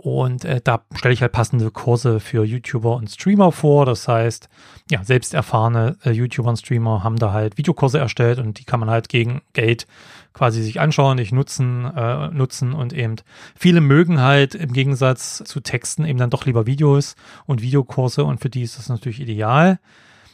[0.03, 3.85] Und äh, da stelle ich halt passende Kurse für YouTuber und Streamer vor.
[3.85, 4.49] Das heißt,
[4.91, 8.81] ja, selbst erfahrene äh, YouTuber und Streamer haben da halt Videokurse erstellt und die kann
[8.81, 9.87] man halt gegen Geld
[10.33, 13.15] quasi sich anschauen, nicht nutzen, äh, nutzen und eben
[13.55, 18.41] viele mögen halt im Gegensatz zu Texten eben dann doch lieber Videos und Videokurse und
[18.41, 19.79] für die ist das natürlich ideal.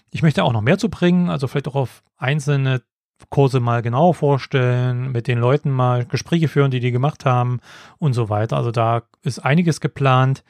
[0.10, 2.82] Ich möchte auch noch mehr zu bringen, also vielleicht auch auf einzelne
[3.29, 7.60] Kurse mal genauer vorstellen, mit den Leuten mal Gespräche führen, die die gemacht haben
[7.97, 8.58] und so weiter.
[8.58, 10.43] Also da ist einiges geplant.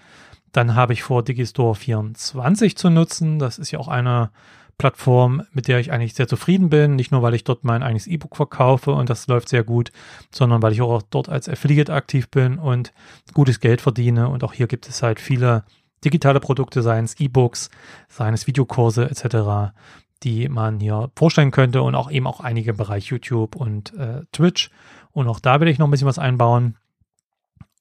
[0.51, 3.39] Dann habe ich vor, Digistore 24 zu nutzen.
[3.39, 4.31] Das ist ja auch eine
[4.79, 6.95] Plattform, mit der ich eigentlich sehr zufrieden bin.
[6.95, 9.91] Nicht nur, weil ich dort mein eigenes E-Book verkaufe und das läuft sehr gut,
[10.31, 12.93] sondern weil ich auch dort als Affiliate aktiv bin und
[13.33, 14.29] gutes Geld verdiene.
[14.29, 15.63] Und auch hier gibt es halt viele
[16.03, 17.69] digitale Produkte, seien es E-Books,
[18.07, 19.73] seien es Videokurse etc.,
[20.23, 24.69] die man hier vorstellen könnte und auch eben auch einige Bereich YouTube und äh, Twitch.
[25.11, 26.77] Und auch da will ich noch ein bisschen was einbauen.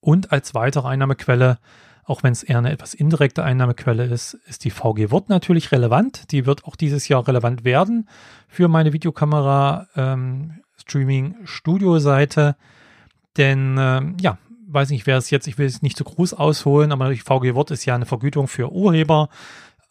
[0.01, 1.59] Und als weitere Einnahmequelle,
[2.05, 6.31] auch wenn es eher eine etwas indirekte Einnahmequelle ist, ist die VG Wort natürlich relevant.
[6.33, 8.09] Die wird auch dieses Jahr relevant werden
[8.46, 12.57] für meine Videokamera ähm, Streaming Studio Seite.
[13.37, 16.92] Denn ähm, ja, weiß nicht, wer es jetzt, ich will es nicht zu groß ausholen,
[16.92, 19.29] aber die VG Wort ist ja eine Vergütung für Urheber,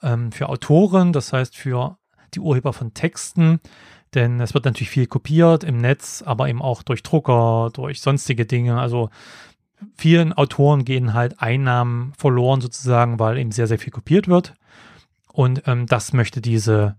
[0.01, 1.97] ähm, für Autoren, das heißt für
[2.34, 3.60] die Urheber von Texten,
[4.13, 8.46] denn es wird natürlich viel kopiert im Netz, aber eben auch durch Drucker, durch sonstige
[8.46, 8.80] Dinge.
[8.80, 9.10] Also
[9.96, 14.54] vielen Autoren gehen halt Einnahmen verloren sozusagen, weil eben sehr, sehr viel kopiert wird.
[15.32, 16.96] Und ähm, das möchte diese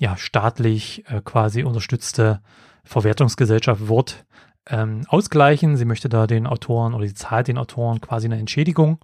[0.00, 2.40] ja, staatlich äh, quasi unterstützte
[2.84, 4.24] Verwertungsgesellschaft Wort
[4.68, 5.76] ähm, ausgleichen.
[5.76, 8.98] Sie möchte da den Autoren oder sie zahlt den Autoren quasi eine Entschädigung.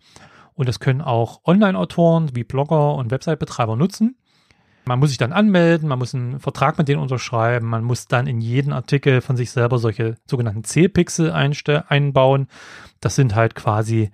[0.54, 4.16] Und das können auch Online-Autoren wie Blogger und Website-Betreiber nutzen.
[4.88, 8.28] Man muss sich dann anmelden, man muss einen Vertrag mit denen unterschreiben, man muss dann
[8.28, 12.46] in jeden Artikel von sich selber solche sogenannten C-Pixel einbauen.
[13.00, 14.10] Das sind halt quasi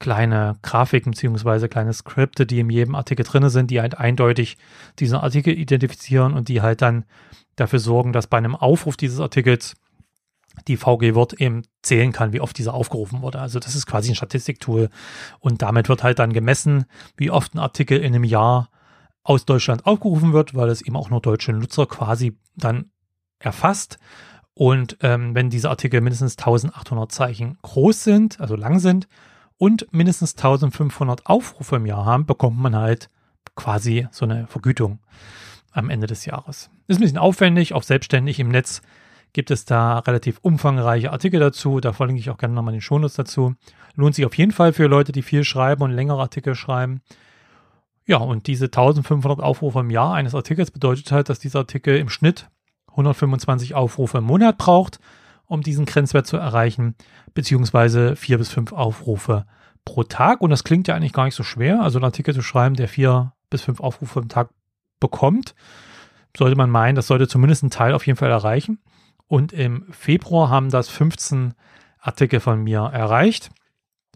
[0.00, 4.58] kleine Grafiken beziehungsweise kleine Skripte, die in jedem Artikel drin sind, die halt eindeutig
[4.98, 7.04] diesen Artikel identifizieren und die halt dann
[7.54, 9.76] dafür sorgen, dass bei einem Aufruf dieses Artikels
[10.66, 13.38] die VG Wort eben zählen kann, wie oft dieser aufgerufen wurde.
[13.38, 14.90] Also das ist quasi ein Statistiktool
[15.38, 16.86] und damit wird halt dann gemessen,
[17.16, 18.70] wie oft ein Artikel in einem Jahr
[19.26, 22.90] aus Deutschland aufgerufen wird, weil es eben auch nur deutsche Nutzer quasi dann
[23.40, 23.98] erfasst.
[24.54, 29.08] Und ähm, wenn diese Artikel mindestens 1800 Zeichen groß sind, also lang sind,
[29.58, 33.08] und mindestens 1500 Aufrufe im Jahr haben, bekommt man halt
[33.54, 35.00] quasi so eine Vergütung
[35.72, 36.70] am Ende des Jahres.
[36.86, 38.82] Ist ein bisschen aufwendig, auch selbstständig im Netz
[39.32, 41.80] gibt es da relativ umfangreiche Artikel dazu.
[41.80, 43.54] Da verlinke ich auch gerne nochmal den Shownotes dazu.
[43.94, 47.02] Lohnt sich auf jeden Fall für Leute, die viel schreiben und längere Artikel schreiben.
[48.06, 52.08] Ja, und diese 1500 Aufrufe im Jahr eines Artikels bedeutet halt, dass dieser Artikel im
[52.08, 52.48] Schnitt
[52.90, 55.00] 125 Aufrufe im Monat braucht,
[55.46, 56.94] um diesen Grenzwert zu erreichen,
[57.34, 59.44] beziehungsweise vier bis fünf Aufrufe
[59.84, 60.40] pro Tag.
[60.40, 61.82] Und das klingt ja eigentlich gar nicht so schwer.
[61.82, 64.50] Also einen Artikel zu schreiben, der vier bis fünf Aufrufe am Tag
[65.00, 65.54] bekommt,
[66.36, 68.78] sollte man meinen, das sollte zumindest ein Teil auf jeden Fall erreichen.
[69.26, 71.54] Und im Februar haben das 15
[71.98, 73.50] Artikel von mir erreicht.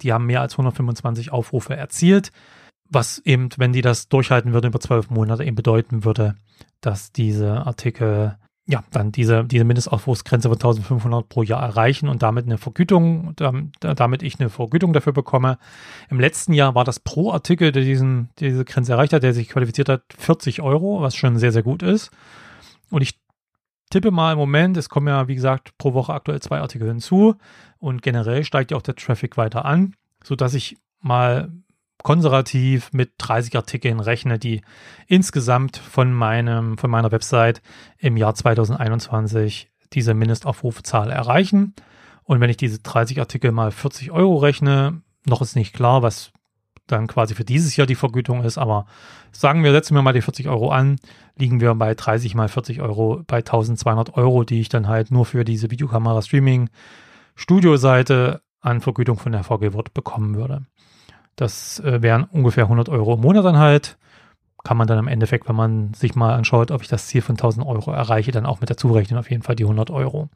[0.03, 2.31] Die haben mehr als 125 Aufrufe erzielt
[2.90, 6.35] was eben, wenn die das durchhalten würden über zwölf Monate, eben bedeuten würde,
[6.81, 12.46] dass diese Artikel ja, dann diese, diese Mindestaufwurfsgrenze von 1500 pro Jahr erreichen und damit
[12.46, 13.35] eine Vergütung,
[13.81, 15.59] damit ich eine Vergütung dafür bekomme.
[16.09, 19.48] Im letzten Jahr war das pro Artikel, der diesen, diese Grenze erreicht hat, der sich
[19.48, 22.11] qualifiziert hat, 40 Euro, was schon sehr, sehr gut ist.
[22.90, 23.18] Und ich
[23.90, 27.35] tippe mal im Moment, es kommen ja, wie gesagt, pro Woche aktuell zwei Artikel hinzu
[27.79, 31.50] und generell steigt ja auch der Traffic weiter an, sodass ich mal
[32.03, 34.63] konservativ mit 30 Artikeln rechne, die
[35.07, 37.63] insgesamt von meinem, von meiner Website
[37.99, 41.75] im Jahr 2021 diese Mindestaufrufzahl erreichen.
[42.25, 46.33] Und wenn ich diese 30 Artikel mal 40 Euro rechne, noch ist nicht klar, was
[46.87, 48.87] dann quasi für dieses Jahr die Vergütung ist, aber
[49.33, 50.97] sagen wir, setzen wir mal die 40 Euro an,
[51.37, 55.25] liegen wir bei 30 mal 40 Euro bei 1200 Euro, die ich dann halt nur
[55.25, 56.69] für diese Videokamera Streaming
[57.37, 60.67] Studio-Seite an Vergütung von der VG Wort bekommen würde.
[61.40, 63.96] Das äh, wären ungefähr 100 Euro im Monat dann halt.
[64.62, 67.37] kann man dann im Endeffekt, wenn man sich mal anschaut, ob ich das Ziel von
[67.37, 70.29] 1000 Euro erreiche, dann auch mit dazu rechnen, auf jeden Fall die 100 Euro.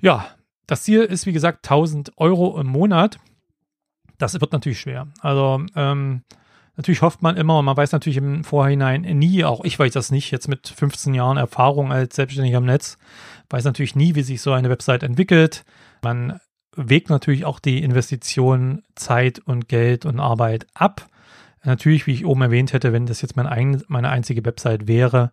[0.00, 0.26] Ja,
[0.66, 3.20] das Ziel ist, wie gesagt, 1000 Euro im Monat.
[4.18, 5.06] Das wird natürlich schwer.
[5.20, 6.22] Also, ähm,
[6.76, 10.10] natürlich hofft man immer und man weiß natürlich im Vorhinein nie, auch ich weiß das
[10.10, 12.98] nicht, jetzt mit 15 Jahren Erfahrung als Selbstständiger im Netz,
[13.48, 15.64] weiß natürlich nie, wie sich so eine Website entwickelt.
[16.02, 16.40] Man
[16.76, 21.08] wägt natürlich auch die Investition, Zeit und Geld und Arbeit ab.
[21.62, 25.32] Natürlich, wie ich oben erwähnt hätte, wenn das jetzt mein ein, meine einzige Website wäre,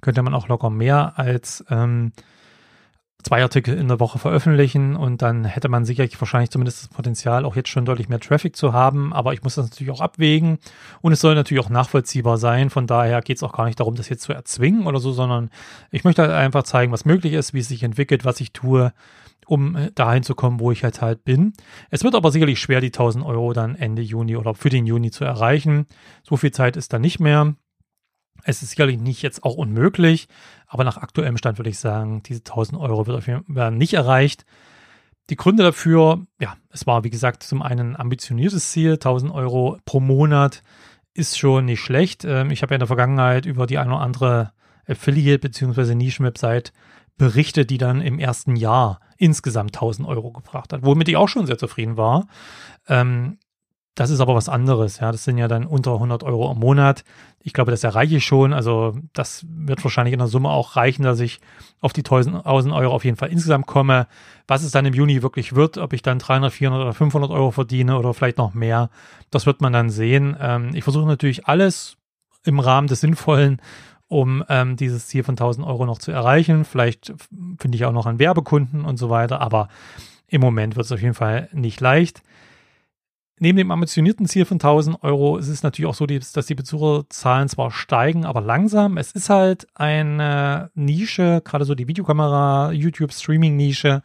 [0.00, 2.12] könnte man auch locker mehr als ähm,
[3.22, 7.44] zwei Artikel in der Woche veröffentlichen und dann hätte man sicherlich wahrscheinlich zumindest das Potenzial,
[7.44, 9.12] auch jetzt schon deutlich mehr Traffic zu haben.
[9.12, 10.58] Aber ich muss das natürlich auch abwägen
[11.00, 12.70] und es soll natürlich auch nachvollziehbar sein.
[12.70, 15.50] Von daher geht es auch gar nicht darum, das jetzt zu erzwingen oder so, sondern
[15.90, 18.92] ich möchte halt einfach zeigen, was möglich ist, wie es sich entwickelt, was ich tue,
[19.52, 21.52] um äh, dahin zu kommen, wo ich halt halt bin.
[21.90, 25.10] Es wird aber sicherlich schwer, die 1000 Euro dann Ende Juni oder für den Juni
[25.10, 25.86] zu erreichen.
[26.22, 27.54] So viel Zeit ist da nicht mehr.
[28.44, 30.26] Es ist sicherlich nicht jetzt auch unmöglich,
[30.66, 33.92] aber nach aktuellem Stand würde ich sagen, diese 1000 Euro wird auf jeden Fall nicht
[33.92, 34.46] erreicht.
[35.28, 39.76] Die Gründe dafür, ja, es war wie gesagt zum einen ein ambitioniertes Ziel, 1000 Euro
[39.84, 40.62] pro Monat
[41.12, 42.24] ist schon nicht schlecht.
[42.24, 44.52] Ähm, ich habe ja in der Vergangenheit über die eine oder andere
[44.88, 45.94] Affiliate bzw.
[45.94, 46.72] Nischenwebsite
[47.18, 51.46] berichtet, die dann im ersten Jahr insgesamt 1000 Euro gebracht hat, womit ich auch schon
[51.46, 52.26] sehr zufrieden war.
[52.88, 53.38] Ähm,
[53.94, 55.12] das ist aber was anderes, ja.
[55.12, 57.04] Das sind ja dann unter 100 Euro im Monat.
[57.40, 58.54] Ich glaube, das erreiche ich schon.
[58.54, 61.40] Also, das wird wahrscheinlich in der Summe auch reichen, dass ich
[61.80, 64.06] auf die 1000 Euro auf jeden Fall insgesamt komme.
[64.48, 67.50] Was es dann im Juni wirklich wird, ob ich dann 300, 400 oder 500 Euro
[67.50, 68.88] verdiene oder vielleicht noch mehr,
[69.30, 70.36] das wird man dann sehen.
[70.40, 71.98] Ähm, ich versuche natürlich alles
[72.44, 73.60] im Rahmen des Sinnvollen,
[74.12, 76.66] um ähm, dieses Ziel von 1000 Euro noch zu erreichen.
[76.66, 77.14] Vielleicht
[77.58, 79.68] finde ich auch noch einen Werbekunden und so weiter, aber
[80.28, 82.22] im Moment wird es auf jeden Fall nicht leicht.
[83.40, 87.48] Neben dem ambitionierten Ziel von 1000 Euro ist es natürlich auch so, dass die Besucherzahlen
[87.48, 88.98] zwar steigen, aber langsam.
[88.98, 94.02] Es ist halt eine Nische, gerade so die Videokamera, YouTube-Streaming-Nische,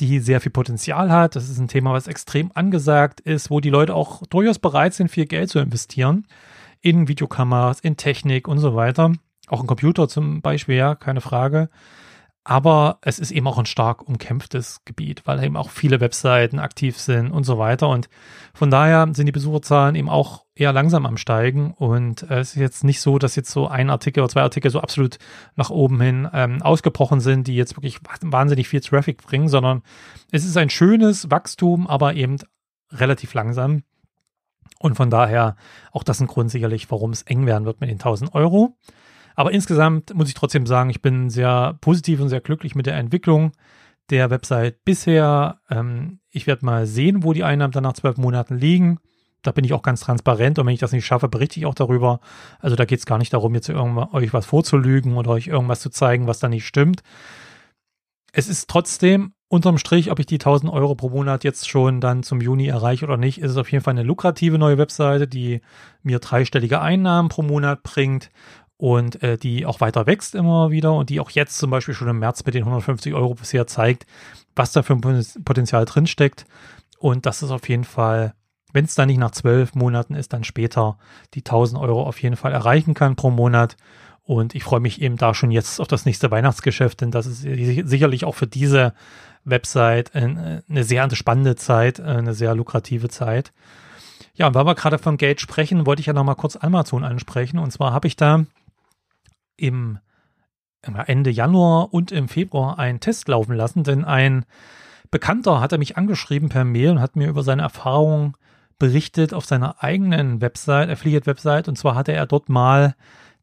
[0.00, 1.36] die sehr viel Potenzial hat.
[1.36, 5.08] Das ist ein Thema, was extrem angesagt ist, wo die Leute auch durchaus bereit sind,
[5.08, 6.26] viel Geld zu investieren
[6.80, 9.12] in Videokameras, in Technik und so weiter.
[9.46, 11.68] Auch ein Computer zum Beispiel, ja, keine Frage.
[12.48, 16.96] Aber es ist eben auch ein stark umkämpftes Gebiet, weil eben auch viele Webseiten aktiv
[16.96, 17.88] sind und so weiter.
[17.88, 18.08] Und
[18.54, 21.72] von daher sind die Besucherzahlen eben auch eher langsam am Steigen.
[21.72, 24.80] Und es ist jetzt nicht so, dass jetzt so ein Artikel oder zwei Artikel so
[24.80, 25.18] absolut
[25.56, 29.82] nach oben hin ähm, ausgebrochen sind, die jetzt wirklich wahnsinnig viel Traffic bringen, sondern
[30.30, 32.36] es ist ein schönes Wachstum, aber eben
[32.92, 33.82] relativ langsam.
[34.78, 35.56] Und von daher
[35.90, 38.76] auch das ein Grund sicherlich, warum es eng werden wird mit den 1000 Euro.
[39.36, 42.96] Aber insgesamt muss ich trotzdem sagen, ich bin sehr positiv und sehr glücklich mit der
[42.96, 43.52] Entwicklung
[44.10, 45.60] der Website bisher.
[45.70, 48.98] Ähm, ich werde mal sehen, wo die Einnahmen dann nach zwölf Monaten liegen.
[49.42, 51.74] Da bin ich auch ganz transparent und wenn ich das nicht schaffe, berichte ich auch
[51.74, 52.20] darüber.
[52.58, 55.90] Also da geht es gar nicht darum, jetzt euch was vorzulügen oder euch irgendwas zu
[55.90, 57.02] zeigen, was da nicht stimmt.
[58.32, 62.22] Es ist trotzdem unterm Strich, ob ich die 1000 Euro pro Monat jetzt schon dann
[62.22, 65.60] zum Juni erreiche oder nicht, ist es auf jeden Fall eine lukrative neue Webseite, die
[66.02, 68.30] mir dreistellige Einnahmen pro Monat bringt
[68.78, 72.08] und äh, die auch weiter wächst immer wieder und die auch jetzt zum Beispiel schon
[72.08, 74.06] im März mit den 150 Euro bisher zeigt,
[74.54, 76.46] was da für ein Potenzial drinsteckt.
[76.98, 78.34] Und das ist auf jeden Fall,
[78.72, 80.98] wenn es dann nicht nach zwölf Monaten ist, dann später
[81.34, 83.76] die 1000 Euro auf jeden Fall erreichen kann pro Monat.
[84.22, 87.42] Und ich freue mich eben da schon jetzt auf das nächste Weihnachtsgeschäft, denn das ist
[87.42, 88.92] sicherlich auch für diese
[89.44, 93.52] Website eine sehr spannende Zeit, eine sehr lukrative Zeit.
[94.34, 97.04] Ja, und weil wir gerade von Geld sprechen, wollte ich ja noch mal kurz Amazon
[97.04, 97.58] ansprechen.
[97.58, 98.44] Und zwar habe ich da
[99.56, 99.98] im
[100.82, 104.44] Ende Januar und im Februar einen Test laufen lassen, denn ein
[105.10, 108.34] Bekannter hatte mich angeschrieben per Mail und hat mir über seine Erfahrungen
[108.78, 111.68] berichtet auf seiner eigenen Website, Affiliate-Website.
[111.68, 112.94] Und zwar hatte er dort mal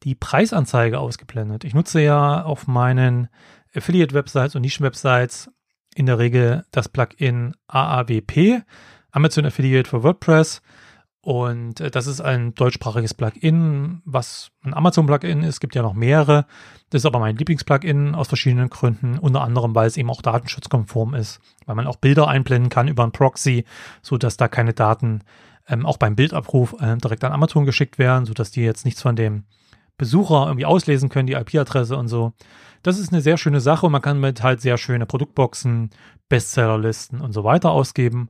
[0.04, 1.64] die Preisanzeige ausgeblendet.
[1.64, 3.30] Ich nutze ja auf meinen
[3.74, 5.50] Affiliate-Websites und Nischen-Websites
[5.96, 8.64] in der Regel das Plugin AAWP,
[9.12, 10.62] Amazon Affiliate for WordPress.
[11.24, 15.56] Und äh, das ist ein deutschsprachiges Plugin, was ein Amazon-Plugin ist.
[15.56, 16.46] Es gibt ja noch mehrere.
[16.90, 19.18] Das ist aber mein Lieblings-Plugin aus verschiedenen Gründen.
[19.18, 23.06] Unter anderem, weil es eben auch datenschutzkonform ist, weil man auch Bilder einblenden kann über
[23.06, 23.64] ein Proxy,
[24.02, 25.22] so dass da keine Daten
[25.70, 29.02] ähm, auch beim Bildabruf äh, direkt an Amazon geschickt werden, so dass die jetzt nichts
[29.02, 29.46] von dem
[29.98, 32.34] Besucher irgendwie auslesen können, die IP-Adresse und so.
[32.82, 35.92] Das ist eine sehr schöne Sache und man kann mit halt sehr schöne Produktboxen,
[36.28, 38.30] Bestsellerlisten und so weiter ausgeben.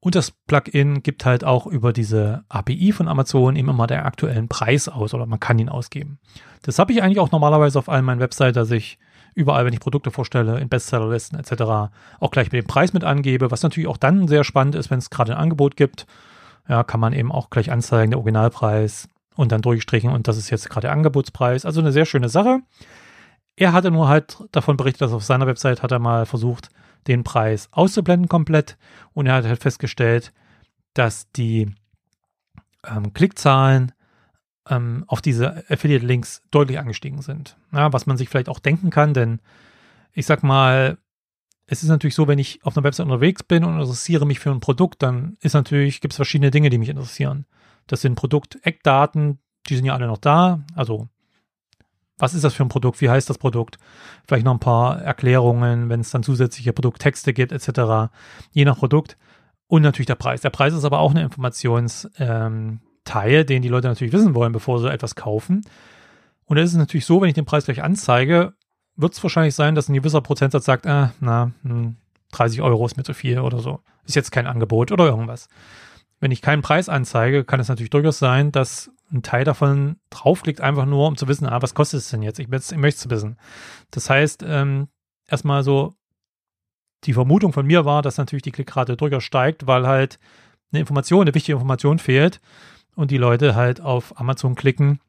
[0.00, 4.48] Und das Plugin gibt halt auch über diese API von Amazon eben immer den aktuellen
[4.48, 6.18] Preis aus oder man kann ihn ausgeben.
[6.62, 8.98] Das habe ich eigentlich auch normalerweise auf allen meinen Websites, dass ich
[9.34, 13.50] überall, wenn ich Produkte vorstelle, in Bestsellerlisten etc., auch gleich mit dem Preis mit angebe,
[13.50, 16.06] was natürlich auch dann sehr spannend ist, wenn es gerade ein Angebot gibt.
[16.68, 20.50] Ja, kann man eben auch gleich anzeigen, der Originalpreis und dann durchgestrichen und das ist
[20.50, 21.64] jetzt gerade der Angebotspreis.
[21.64, 22.60] Also eine sehr schöne Sache.
[23.56, 26.70] Er hatte nur halt davon berichtet, dass auf seiner Website hat er mal versucht,
[27.06, 28.76] den Preis auszublenden komplett
[29.12, 30.32] und er hat halt festgestellt,
[30.94, 31.74] dass die
[32.86, 33.92] ähm, Klickzahlen
[34.68, 37.56] ähm, auf diese Affiliate-Links deutlich angestiegen sind.
[37.72, 39.40] Ja, was man sich vielleicht auch denken kann, denn
[40.12, 40.98] ich sag mal,
[41.66, 44.50] es ist natürlich so, wenn ich auf einer Website unterwegs bin und interessiere mich für
[44.50, 47.46] ein Produkt, dann ist natürlich, gibt es verschiedene Dinge, die mich interessieren.
[47.86, 49.38] Das sind Produkt-Eckdaten,
[49.68, 50.64] die sind ja alle noch da.
[50.74, 51.08] Also,
[52.18, 53.00] was ist das für ein Produkt?
[53.00, 53.78] Wie heißt das Produkt?
[54.26, 58.12] Vielleicht noch ein paar Erklärungen, wenn es dann zusätzliche Produkttexte gibt, etc.
[58.52, 59.16] Je nach Produkt.
[59.68, 60.40] Und natürlich der Preis.
[60.40, 64.90] Der Preis ist aber auch eine Informationsteil, den die Leute natürlich wissen wollen, bevor sie
[64.90, 65.62] etwas kaufen.
[66.46, 68.54] Und da ist es natürlich so, wenn ich den Preis gleich anzeige,
[68.96, 71.52] wird es wahrscheinlich sein, dass ein gewisser Prozentsatz sagt, äh, na,
[72.32, 73.80] 30 hm, Euro ist mir zu viel oder so.
[74.06, 75.48] Ist jetzt kein Angebot oder irgendwas.
[76.18, 80.60] Wenn ich keinen Preis anzeige, kann es natürlich durchaus sein, dass ein Teil davon draufklickt,
[80.60, 82.38] einfach nur, um zu wissen, ah, was kostet es denn jetzt?
[82.38, 83.38] Ich, ich möchte es wissen.
[83.90, 84.88] Das heißt, ähm,
[85.26, 85.94] erstmal so,
[87.04, 90.18] die Vermutung von mir war, dass natürlich die Klickrate durchaus steigt, weil halt
[90.72, 92.40] eine Information, eine wichtige Information fehlt
[92.96, 95.00] und die Leute halt auf Amazon klicken,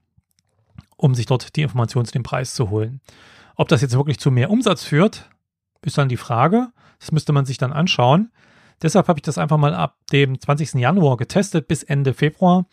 [0.96, 3.02] um sich dort die Information zu dem Preis zu holen.
[3.56, 5.30] Ob das jetzt wirklich zu mehr Umsatz führt,
[5.82, 6.70] ist dann die Frage.
[7.00, 8.32] Das müsste man sich dann anschauen.
[8.82, 10.76] Deshalb habe ich das einfach mal ab dem 20.
[10.76, 12.66] Januar getestet bis Ende Februar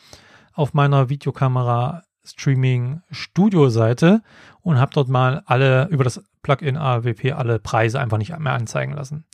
[0.56, 4.22] auf meiner Videokamera Streaming Studio Seite
[4.62, 8.94] und habe dort mal alle über das Plugin AWP alle Preise einfach nicht mehr anzeigen
[8.94, 9.24] lassen,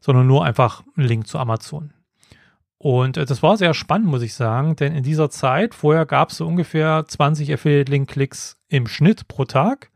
[0.00, 1.92] sondern nur einfach einen Link zu Amazon.
[2.76, 6.30] Und äh, das war sehr spannend, muss ich sagen, denn in dieser Zeit, vorher gab
[6.30, 9.90] es so ungefähr 20 Affiliate-Link-Klicks im Schnitt pro Tag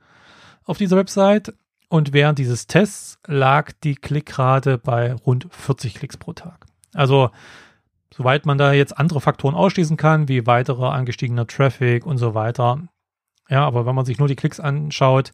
[0.65, 1.53] auf dieser Website
[1.89, 6.65] und während dieses Tests lag die Klickrate bei rund 40 Klicks pro Tag.
[6.95, 7.31] Also
[8.15, 12.81] soweit man da jetzt andere Faktoren ausschließen kann, wie weiterer angestiegener Traffic und so weiter.
[13.49, 15.33] Ja, aber wenn man sich nur die Klicks anschaut,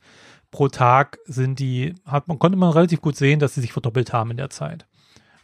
[0.51, 4.13] pro Tag sind die, hat man, konnte man relativ gut sehen, dass sie sich verdoppelt
[4.13, 4.87] haben in der Zeit.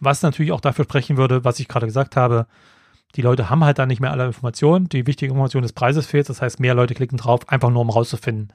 [0.00, 2.46] Was natürlich auch dafür sprechen würde, was ich gerade gesagt habe,
[3.14, 4.88] die Leute haben halt da nicht mehr alle Informationen.
[4.88, 6.28] Die wichtige Information des Preises fehlt.
[6.28, 8.52] Das heißt, mehr Leute klicken drauf, einfach nur um rauszufinden,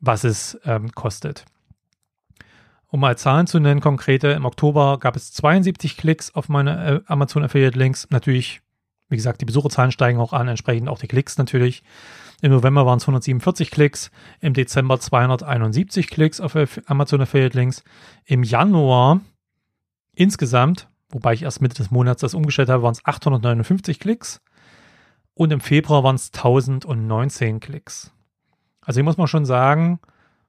[0.00, 1.44] was es ähm, kostet.
[2.88, 7.00] Um mal Zahlen zu nennen, konkrete, im Oktober gab es 72 Klicks auf meine äh,
[7.06, 8.08] Amazon Affiliate Links.
[8.10, 8.60] Natürlich,
[9.08, 11.82] wie gesagt, die Besucherzahlen steigen auch an, entsprechend auch die Klicks natürlich.
[12.42, 14.10] Im November waren es 147 Klicks,
[14.40, 16.56] im Dezember 271 Klicks auf
[16.86, 17.82] Amazon Affiliate Links.
[18.24, 19.20] Im Januar
[20.14, 24.40] insgesamt, wobei ich erst Mitte des Monats das umgestellt habe, waren es 859 Klicks.
[25.34, 28.12] Und im Februar waren es 1019 Klicks.
[28.80, 29.98] Also hier muss man schon sagen,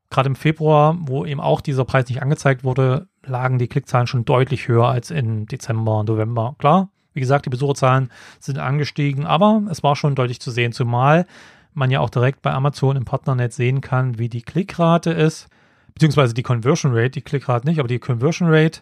[0.10, 4.26] gerade im Februar, wo eben auch dieser Preis nicht angezeigt wurde, lagen die Klickzahlen schon
[4.26, 6.56] deutlich höher als im Dezember und November.
[6.58, 11.26] Klar, wie gesagt, die Besucherzahlen sind angestiegen, aber es war schon deutlich zu sehen, zumal
[11.74, 15.48] man ja auch direkt bei Amazon im Partnernet sehen kann, wie die Klickrate ist,
[15.94, 18.82] beziehungsweise die Conversion Rate, die Klickrate nicht, aber die Conversion Rate.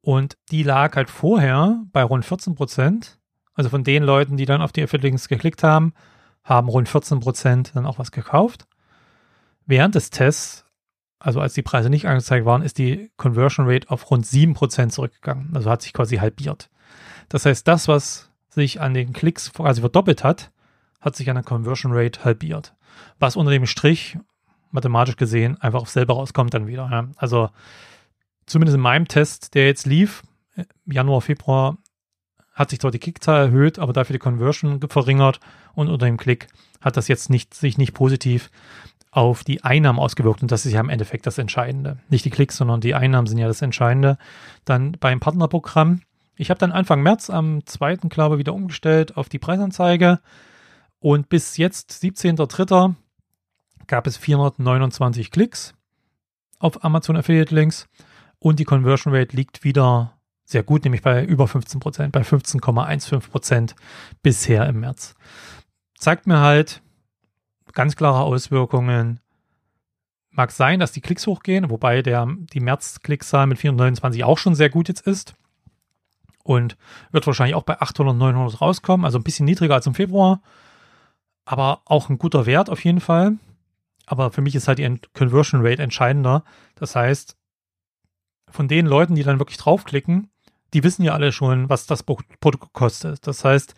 [0.00, 3.18] Und die lag halt vorher bei rund 14 Prozent.
[3.54, 5.92] Also von den Leuten, die dann auf die Affiliate-Links geklickt haben,
[6.44, 8.66] haben rund 14 Prozent dann auch was gekauft.
[9.68, 10.64] Während des Tests,
[11.18, 15.50] also als die Preise nicht angezeigt waren, ist die Conversion Rate auf rund 7% zurückgegangen.
[15.54, 16.70] Also hat sich quasi halbiert.
[17.28, 20.50] Das heißt, das, was sich an den Klicks quasi verdoppelt hat,
[21.02, 22.74] hat sich an der Conversion Rate halbiert.
[23.18, 24.16] Was unter dem Strich,
[24.70, 27.10] mathematisch gesehen, einfach auf selber rauskommt dann wieder.
[27.16, 27.50] Also
[28.46, 30.22] zumindest in meinem Test, der jetzt lief,
[30.86, 31.76] Januar, Februar,
[32.54, 35.40] hat sich zwar die Klickzahl erhöht, aber dafür die Conversion verringert
[35.74, 36.48] und unter dem Klick
[36.80, 38.50] hat das jetzt nicht, sich nicht positiv
[39.18, 40.42] auf die Einnahmen ausgewirkt.
[40.42, 41.98] Und das ist ja im Endeffekt das Entscheidende.
[42.08, 44.16] Nicht die Klicks, sondern die Einnahmen sind ja das Entscheidende.
[44.64, 46.02] Dann beim Partnerprogramm.
[46.36, 47.96] Ich habe dann Anfang März am 2.
[48.08, 50.20] glaube wieder umgestellt auf die Preisanzeige.
[51.00, 52.94] Und bis jetzt, 17.03.,
[53.88, 55.74] gab es 429 Klicks
[56.58, 57.88] auf Amazon Affiliate Links.
[58.38, 60.12] Und die Conversion Rate liegt wieder
[60.44, 63.74] sehr gut, nämlich bei über 15 Prozent, bei 15,15 Prozent
[64.22, 65.14] bisher im März.
[65.98, 66.80] Zeigt mir halt,
[67.78, 69.20] ganz klare Auswirkungen.
[70.30, 74.68] Mag sein, dass die Klicks hochgehen, wobei der, die März-Klickzahl mit 429 auch schon sehr
[74.68, 75.36] gut jetzt ist.
[76.42, 76.76] Und
[77.12, 80.42] wird wahrscheinlich auch bei 800, 900 rauskommen, also ein bisschen niedriger als im Februar.
[81.44, 83.34] Aber auch ein guter Wert auf jeden Fall.
[84.06, 86.42] Aber für mich ist halt die Conversion Rate entscheidender.
[86.74, 87.36] Das heißt,
[88.50, 90.30] von den Leuten, die dann wirklich draufklicken,
[90.74, 93.24] die wissen ja alle schon, was das Produkt kostet.
[93.24, 93.76] Das heißt,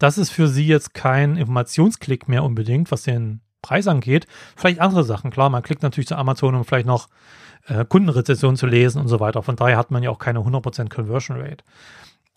[0.00, 4.26] das ist für sie jetzt kein Informationsklick mehr unbedingt, was den Preis angeht.
[4.56, 5.30] Vielleicht andere Sachen.
[5.30, 7.08] Klar, man klickt natürlich zu Amazon, um vielleicht noch
[7.66, 9.42] äh, Kundenrezessionen zu lesen und so weiter.
[9.42, 11.62] Von daher hat man ja auch keine 100% Conversion Rate.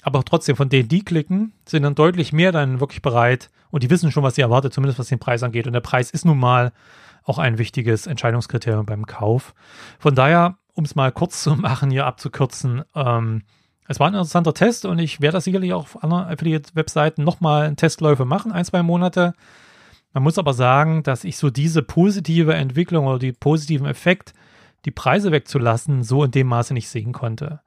[0.03, 3.89] Aber trotzdem, von denen, die klicken, sind dann deutlich mehr dann wirklich bereit und die
[3.89, 5.65] wissen schon, was sie erwartet, zumindest was den Preis angeht.
[5.65, 6.73] Und der Preis ist nun mal
[7.23, 9.53] auch ein wichtiges Entscheidungskriterium beim Kauf.
[9.99, 13.43] Von daher, um es mal kurz zu machen, hier abzukürzen, ähm,
[13.87, 17.75] es war ein interessanter Test und ich werde das sicherlich auch auf anderen Affiliate-Webseiten nochmal
[17.75, 19.33] Testläufe machen, ein, zwei Monate.
[20.13, 24.33] Man muss aber sagen, dass ich so diese positive Entwicklung oder die positiven Effekt,
[24.85, 27.61] die Preise wegzulassen, so in dem Maße nicht sehen konnte.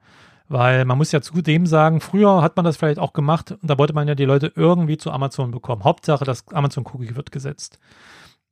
[0.49, 3.77] Weil man muss ja zudem sagen, früher hat man das vielleicht auch gemacht und da
[3.77, 5.83] wollte man ja die Leute irgendwie zu Amazon bekommen.
[5.83, 7.79] Hauptsache, das Amazon-Cookie wird gesetzt.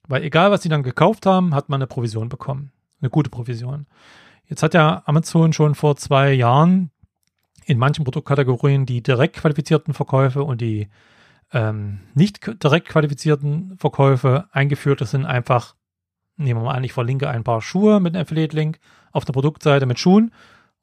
[0.07, 2.71] Weil egal, was sie dann gekauft haben, hat man eine Provision bekommen.
[3.01, 3.87] Eine gute Provision.
[4.47, 6.91] Jetzt hat ja Amazon schon vor zwei Jahren
[7.65, 10.87] in manchen Produktkategorien die direkt qualifizierten Verkäufe und die
[11.51, 15.01] ähm, nicht direkt qualifizierten Verkäufe eingeführt.
[15.01, 15.75] Das sind einfach,
[16.37, 18.79] nehmen wir mal an, ich verlinke ein paar Schuhe mit einem Affiliate-Link
[19.11, 20.31] auf der Produktseite mit Schuhen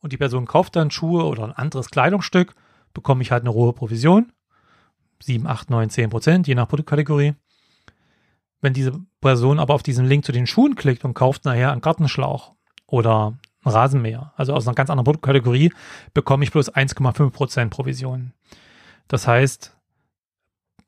[0.00, 2.54] und die Person kauft dann Schuhe oder ein anderes Kleidungsstück,
[2.92, 4.32] bekomme ich halt eine hohe Provision.
[5.20, 7.34] 7, 8, 9, 10 Prozent, je nach Produktkategorie.
[8.60, 11.80] Wenn diese Person aber auf diesen Link zu den Schuhen klickt und kauft nachher einen
[11.80, 12.54] Gartenschlauch
[12.86, 15.72] oder ein Rasenmäher, also aus einer ganz anderen Produktkategorie,
[16.14, 18.32] bekomme ich bloß 1,5% Provision.
[19.08, 19.76] Das heißt,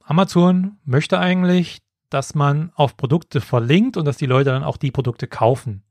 [0.05, 4.91] Amazon möchte eigentlich, dass man auf Produkte verlinkt und dass die Leute dann auch die
[4.91, 5.83] Produkte kaufen.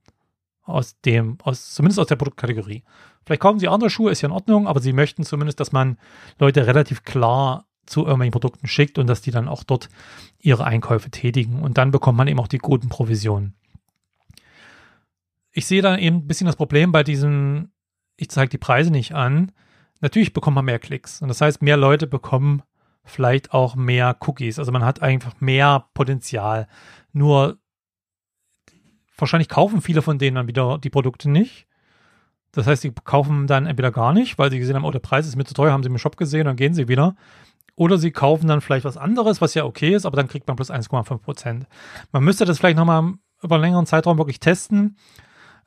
[0.66, 2.84] Aus dem, aus, zumindest aus der Produktkategorie.
[3.26, 5.98] Vielleicht kaufen sie andere Schuhe, ist ja in Ordnung, aber sie möchten zumindest, dass man
[6.40, 9.90] Leute relativ klar zu irgendwelchen Produkten schickt und dass die dann auch dort
[10.40, 11.62] ihre Einkäufe tätigen.
[11.62, 13.56] Und dann bekommt man eben auch die guten Provisionen
[15.54, 17.70] ich sehe da eben ein bisschen das Problem bei diesem,
[18.18, 19.52] ich zeige die Preise nicht an.
[20.02, 21.22] Natürlich bekommt man mehr Klicks.
[21.22, 22.64] Und das heißt, mehr Leute bekommen
[23.06, 24.60] vielleicht auch mehr Cookies.
[24.60, 26.68] Also man hat einfach mehr Potenzial.
[27.12, 27.60] Nur
[29.18, 31.68] wahrscheinlich kaufen viele von denen dann wieder die Produkte nicht.
[32.52, 35.28] Das heißt, sie kaufen dann entweder gar nicht, weil sie gesehen haben, oh, der Preis
[35.28, 37.16] ist mir zu teuer, haben sie im Shop gesehen, dann gehen sie wieder.
[37.76, 40.56] Oder sie kaufen dann vielleicht was anderes, was ja okay ist, aber dann kriegt man
[40.56, 41.68] plus 1,5 Prozent.
[42.12, 44.98] Man müsste das vielleicht nochmal über einen längeren Zeitraum wirklich testen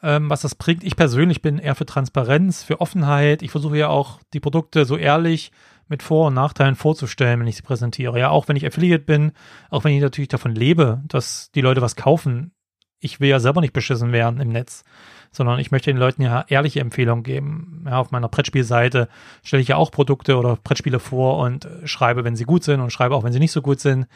[0.03, 0.85] ähm, was das bringt.
[0.85, 3.43] Ich persönlich bin eher für Transparenz, für Offenheit.
[3.43, 5.53] Ich versuche ja auch die Produkte so ehrlich
[5.89, 8.19] mit Vor- und Nachteilen vorzustellen, wenn ich sie präsentiere.
[8.19, 9.33] Ja, auch wenn ich Affiliate bin,
[9.71, 12.53] auch wenn ich natürlich davon lebe, dass die Leute was kaufen.
[12.99, 14.83] Ich will ja selber nicht beschissen werden im Netz,
[15.31, 17.85] sondern ich möchte den Leuten ja ehrliche Empfehlungen geben.
[17.87, 19.09] Ja, auf meiner Brettspielseite
[19.45, 22.91] stelle ich ja auch Produkte oder Brettspiele vor und schreibe, wenn sie gut sind und
[22.91, 24.07] schreibe auch, wenn sie nicht so gut sind.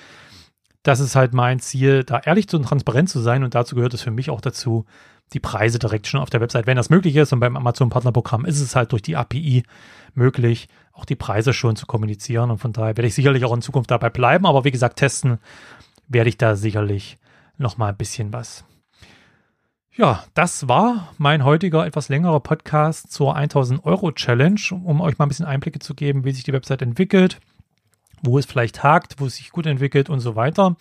[0.82, 4.02] Das ist halt mein Ziel, da ehrlich und transparent zu sein und dazu gehört es
[4.02, 4.86] für mich auch dazu,
[5.32, 7.32] die Preise direkt schon auf der Website, wenn das möglich ist.
[7.32, 9.62] Und beim Amazon Partnerprogramm ist es halt durch die API
[10.14, 12.50] möglich, auch die Preise schon zu kommunizieren.
[12.50, 14.46] Und von daher werde ich sicherlich auch in Zukunft dabei bleiben.
[14.46, 15.38] Aber wie gesagt, testen
[16.08, 17.18] werde ich da sicherlich
[17.58, 18.64] noch mal ein bisschen was.
[19.92, 25.26] Ja, das war mein heutiger etwas längerer Podcast zur 1000 Euro Challenge, um euch mal
[25.26, 27.40] ein bisschen Einblicke zu geben, wie sich die Website entwickelt,
[28.22, 30.76] wo es vielleicht hakt, wo es sich gut entwickelt und so weiter.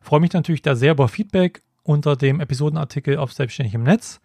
[0.00, 4.20] Freue mich natürlich da sehr über Feedback unter dem Episodenartikel auf Selbstständig im Netz.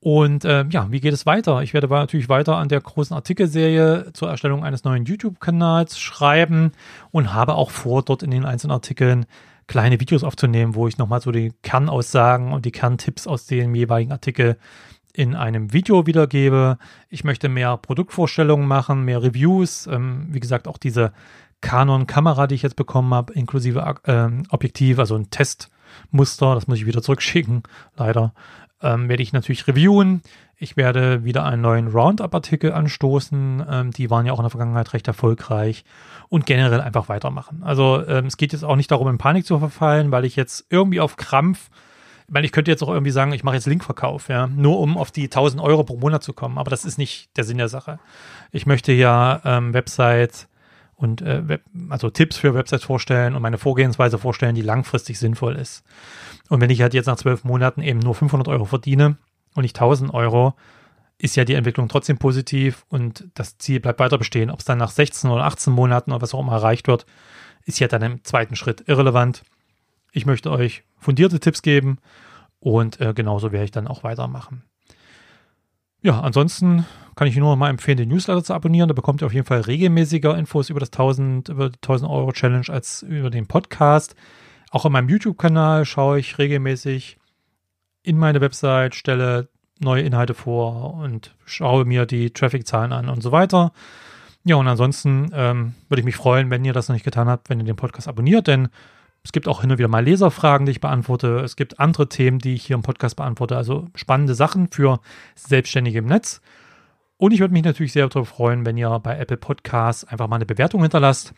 [0.00, 1.62] Und äh, ja, wie geht es weiter?
[1.62, 6.72] Ich werde natürlich weiter an der großen Artikelserie zur Erstellung eines neuen YouTube-Kanals schreiben
[7.10, 9.26] und habe auch vor, dort in den einzelnen Artikeln
[9.66, 14.12] kleine Videos aufzunehmen, wo ich nochmal so die Kernaussagen und die Kerntipps aus dem jeweiligen
[14.12, 14.58] Artikel
[15.12, 16.78] in einem Video wiedergebe.
[17.08, 19.86] Ich möchte mehr Produktvorstellungen machen, mehr Reviews.
[19.86, 21.12] Ähm, wie gesagt, auch diese
[21.66, 25.68] Canon-Kamera, die ich jetzt bekommen habe, inklusive äh, Objektiv, also ein Test
[26.12, 27.64] Muster, das muss ich wieder zurückschicken,
[27.96, 28.32] leider,
[28.82, 30.22] ähm, werde ich natürlich reviewen.
[30.58, 33.64] Ich werde wieder einen neuen Roundup-Artikel anstoßen.
[33.68, 35.84] Ähm, die waren ja auch in der Vergangenheit recht erfolgreich
[36.28, 37.62] und generell einfach weitermachen.
[37.64, 40.66] Also ähm, es geht jetzt auch nicht darum, in Panik zu verfallen, weil ich jetzt
[40.70, 41.68] irgendwie auf Krampf,
[42.28, 45.10] weil ich könnte jetzt auch irgendwie sagen, ich mache jetzt Linkverkauf, ja, nur um auf
[45.10, 46.58] die 1000 Euro pro Monat zu kommen.
[46.58, 47.98] Aber das ist nicht der Sinn der Sache.
[48.52, 50.48] Ich möchte ja ähm, Websites
[50.96, 55.56] und äh, Web, also Tipps für Websites vorstellen und meine Vorgehensweise vorstellen, die langfristig sinnvoll
[55.56, 55.84] ist.
[56.48, 59.18] Und wenn ich halt jetzt nach zwölf Monaten eben nur 500 Euro verdiene
[59.54, 60.54] und nicht 1000 Euro,
[61.18, 64.50] ist ja die Entwicklung trotzdem positiv und das Ziel bleibt weiter bestehen.
[64.50, 67.06] Ob es dann nach 16 oder 18 Monaten oder was auch immer erreicht wird,
[67.64, 69.42] ist ja dann im zweiten Schritt irrelevant.
[70.12, 71.98] Ich möchte euch fundierte Tipps geben
[72.58, 74.62] und äh, genauso werde ich dann auch weitermachen.
[76.06, 76.86] Ja, ansonsten
[77.16, 78.86] kann ich nur noch mal empfehlen, den Newsletter zu abonnieren.
[78.86, 82.30] Da bekommt ihr auf jeden Fall regelmäßiger Infos über das 1000, über die 1000 Euro
[82.30, 84.14] Challenge als über den Podcast.
[84.70, 87.18] Auch in meinem YouTube-Kanal schaue ich regelmäßig
[88.04, 89.48] in meine Website, stelle
[89.80, 93.72] neue Inhalte vor und schaue mir die Traffic-Zahlen an und so weiter.
[94.44, 97.50] Ja, und ansonsten ähm, würde ich mich freuen, wenn ihr das noch nicht getan habt,
[97.50, 98.68] wenn ihr den Podcast abonniert, denn
[99.26, 101.40] es gibt auch hin und wieder mal Leserfragen, die ich beantworte.
[101.40, 103.56] Es gibt andere Themen, die ich hier im Podcast beantworte.
[103.56, 105.00] Also spannende Sachen für
[105.34, 106.40] Selbstständige im Netz.
[107.16, 110.36] Und ich würde mich natürlich sehr darüber freuen, wenn ihr bei Apple Podcasts einfach mal
[110.36, 111.34] eine Bewertung hinterlasst.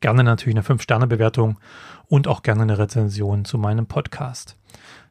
[0.00, 1.58] Gerne natürlich eine 5-Sterne-Bewertung
[2.08, 4.56] und auch gerne eine Rezension zu meinem Podcast.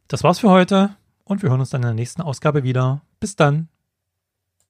[0.08, 3.04] Das war's für heute und wir hören uns dann in der nächsten Ausgabe wieder.
[3.20, 3.71] Bis dann.